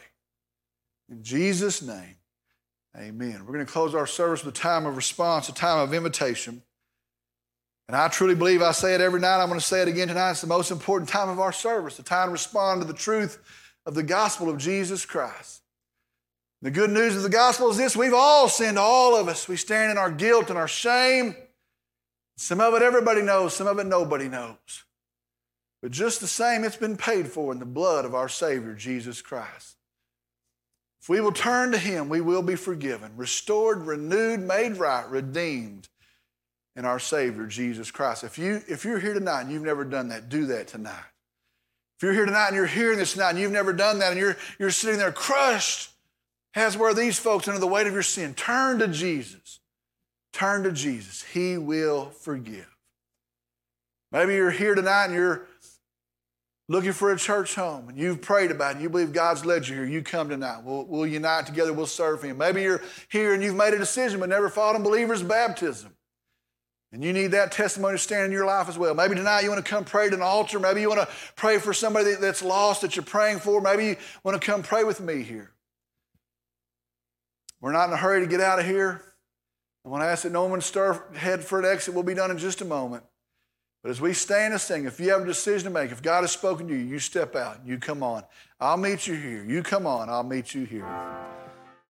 In 1.10 1.23
Jesus' 1.23 1.82
name, 1.82 2.15
amen. 2.97 3.45
We're 3.45 3.54
going 3.54 3.65
to 3.65 3.71
close 3.71 3.95
our 3.95 4.08
service 4.08 4.43
with 4.43 4.56
a 4.56 4.58
time 4.58 4.86
of 4.86 4.95
response, 4.95 5.49
a 5.49 5.54
time 5.54 5.80
of 5.80 5.93
invitation. 5.93 6.62
And 7.88 7.95
I 7.95 8.08
truly 8.08 8.36
believe 8.36 8.62
I 8.62 8.71
say 8.71 8.93
it 8.93 9.02
every 9.02 9.19
night. 9.19 9.41
I'm 9.41 9.47
going 9.47 9.60
to 9.60 9.65
say 9.65 9.82
it 9.82 9.88
again 9.88 10.10
tonight. 10.10 10.32
It's 10.32 10.41
the 10.41 10.47
most 10.47 10.71
important 10.71 11.10
time 11.10 11.30
of 11.30 11.39
our 11.39 11.52
service, 11.52 11.97
the 11.97 12.04
time 12.04 12.28
to 12.28 12.32
respond 12.32 12.82
to 12.82 12.88
the 12.88 12.93
truth 12.93 13.39
of 13.89 13.95
the 13.95 14.04
gospel 14.04 14.52
of 14.52 14.60
Jesus 14.60 15.04
Christ. 15.04 15.63
The 16.62 16.69
good 16.69 16.91
news 16.91 17.15
of 17.15 17.23
the 17.23 17.30
gospel 17.30 17.71
is 17.71 17.78
this 17.78 17.97
we've 17.97 18.13
all 18.13 18.47
sinned, 18.47 18.78
all 18.78 19.15
of 19.15 19.28
us. 19.28 19.47
We 19.47 19.58
stand 19.58 19.89
in 19.91 19.97
our 19.97 20.12
guilt 20.12 20.52
and 20.52 20.60
our 20.60 20.67
shame. 20.67 21.36
Some 22.38 22.62
of 22.62 22.75
it 22.75 22.84
everybody 22.84 23.23
knows, 23.23 23.56
some 23.56 23.65
of 23.65 23.80
it 23.80 23.88
nobody 23.88 24.30
knows. 24.30 24.84
But 25.82 25.89
just 25.89 26.21
the 26.21 26.28
same, 26.28 26.63
it's 26.63 26.75
been 26.75 26.97
paid 26.97 27.30
for 27.30 27.52
in 27.52 27.58
the 27.58 27.65
blood 27.65 28.06
of 28.06 28.13
our 28.13 28.30
Savior, 28.30 28.75
Jesus 28.75 29.23
Christ. 29.23 29.78
If 31.02 31.10
we 31.10 31.19
will 31.19 31.32
turn 31.32 31.71
to 31.71 31.80
Him, 31.80 32.10
we 32.10 32.21
will 32.21 32.43
be 32.43 32.56
forgiven, 32.56 33.13
restored, 33.15 33.88
renewed, 33.88 34.41
made 34.41 34.78
right, 34.78 35.10
redeemed 35.10 35.89
in 36.75 36.86
our 36.86 36.99
Savior, 36.99 37.47
Jesus 37.47 37.89
Christ. 37.89 38.23
If, 38.23 38.38
you, 38.38 38.62
if 38.67 38.86
you're 38.86 38.99
here 38.99 39.15
tonight 39.15 39.41
and 39.41 39.52
you've 39.52 39.63
never 39.63 39.84
done 39.84 40.10
that, 40.10 40.30
do 40.30 40.45
that 40.45 40.67
tonight. 40.67 41.06
If 41.99 42.03
you're 42.03 42.13
here 42.13 42.25
tonight 42.25 42.47
and 42.47 42.55
you're 42.55 42.65
hearing 42.65 42.97
this 42.97 43.12
tonight 43.12 43.31
and 43.31 43.39
you've 43.39 43.51
never 43.51 43.73
done 43.73 43.99
that 43.99 44.12
and 44.12 44.17
you're, 44.17 44.38
you're 44.57 44.71
sitting 44.71 44.97
there 44.97 45.12
crushed, 45.12 45.91
as 46.55 46.77
were 46.77 46.93
these 46.93 47.19
folks 47.19 47.45
under 47.49 47.59
the 47.59 47.67
weight 47.67 47.88
of 47.88 47.93
your 47.93 48.03
sin, 48.03 48.33
turn 48.35 48.79
to 48.79 48.88
Jesus. 48.88 49.59
Turn 50.31 50.63
to 50.63 50.71
Jesus. 50.71 51.23
He 51.23 51.57
will 51.57 52.05
forgive. 52.12 52.73
Maybe 54.13 54.35
you're 54.35 54.49
here 54.49 54.75
tonight 54.75 55.07
and 55.07 55.13
you're 55.13 55.45
looking 56.69 56.93
for 56.93 57.12
a 57.12 57.17
church 57.17 57.55
home 57.55 57.89
and 57.89 57.97
you've 57.97 58.21
prayed 58.21 58.51
about 58.51 58.69
it 58.69 58.73
and 58.75 58.83
you 58.83 58.89
believe 58.89 59.12
God's 59.12 59.45
led 59.45 59.67
you 59.67 59.75
here, 59.75 59.85
you 59.85 60.01
come 60.01 60.29
tonight. 60.29 60.62
We'll, 60.63 60.85
we'll 60.85 61.05
unite 61.05 61.47
together, 61.47 61.73
we'll 61.73 61.85
serve 61.85 62.21
Him. 62.21 62.38
Maybe 62.38 62.62
you're 62.62 62.81
here 63.09 63.33
and 63.33 63.43
you've 63.43 63.57
made 63.57 63.73
a 63.73 63.77
decision 63.77 64.21
but 64.21 64.29
never 64.29 64.47
followed 64.47 64.77
in 64.77 64.83
believer's 64.83 65.21
baptism. 65.21 65.93
And 66.91 67.04
you 67.04 67.13
need 67.13 67.28
that 67.28 67.52
testimony 67.52 67.95
to 67.95 67.97
stand 67.99 68.25
in 68.25 68.32
your 68.32 68.47
life 68.47 68.67
as 68.67 68.78
well. 68.78 68.95
Maybe 68.95 69.13
tonight 69.13 69.43
you 69.43 69.49
want 69.49 69.63
to 69.63 69.69
come 69.69 69.86
pray 69.86 70.08
at 70.08 70.13
an 70.13 70.23
altar. 70.23 70.60
Maybe 70.60 70.82
you 70.82 70.89
want 70.89 71.02
to 71.02 71.08
pray 71.36 71.60
for 71.60 71.71
somebody 71.71 72.15
that's 72.15 72.41
lost 72.41 72.82
that 72.82 72.95
you're 72.95 73.06
praying 73.06 73.39
for. 73.39 73.62
Maybe 73.62 73.86
you 73.86 73.95
want 74.23 74.41
to 74.41 74.45
come 74.45 74.63
pray 74.63 74.84
with 74.84 74.99
me 74.99 75.21
here. 75.21 75.52
We're 77.62 77.73
not 77.73 77.89
in 77.89 77.93
a 77.93 77.97
hurry 77.97 78.21
to 78.21 78.28
get 78.28 78.41
out 78.41 78.58
of 78.58 78.65
here. 78.65 79.04
I 79.86 79.89
want 79.89 80.02
to 80.02 80.08
ask 80.08 80.23
that 80.23 80.32
no 80.32 80.45
one 80.45 80.62
stir 80.62 81.02
head 81.15 81.43
for 81.43 81.60
an 81.60 81.65
exit. 81.65 81.93
We'll 81.93 82.04
be 82.04 82.15
done 82.15 82.32
in 82.32 82.38
just 82.38 82.62
a 82.62 82.65
moment. 82.65 83.04
But 83.84 83.91
as 83.91 84.02
we 84.02 84.13
stand 84.13 84.54
and 84.54 84.62
sing, 84.62 84.86
if 84.86 84.99
you 84.99 85.12
have 85.12 85.21
a 85.21 85.25
decision 85.25 85.65
to 85.65 85.69
make, 85.69 85.91
if 85.91 86.02
God 86.02 86.21
has 86.21 86.32
spoken 86.32 86.67
to 86.67 86.73
you, 86.73 86.80
you 86.80 86.99
step 86.99 87.36
out, 87.36 87.60
you 87.65 87.78
come 87.78 88.04
on. 88.04 88.23
I'll 88.60 88.78
meet 88.78 89.08
you 89.08 89.13
here. 89.13 89.43
You 89.45 89.63
come 89.63 89.86
on, 89.86 90.10
I'll 90.10 90.23
meet 90.23 90.54
you 90.54 90.65
here. 90.65 91.38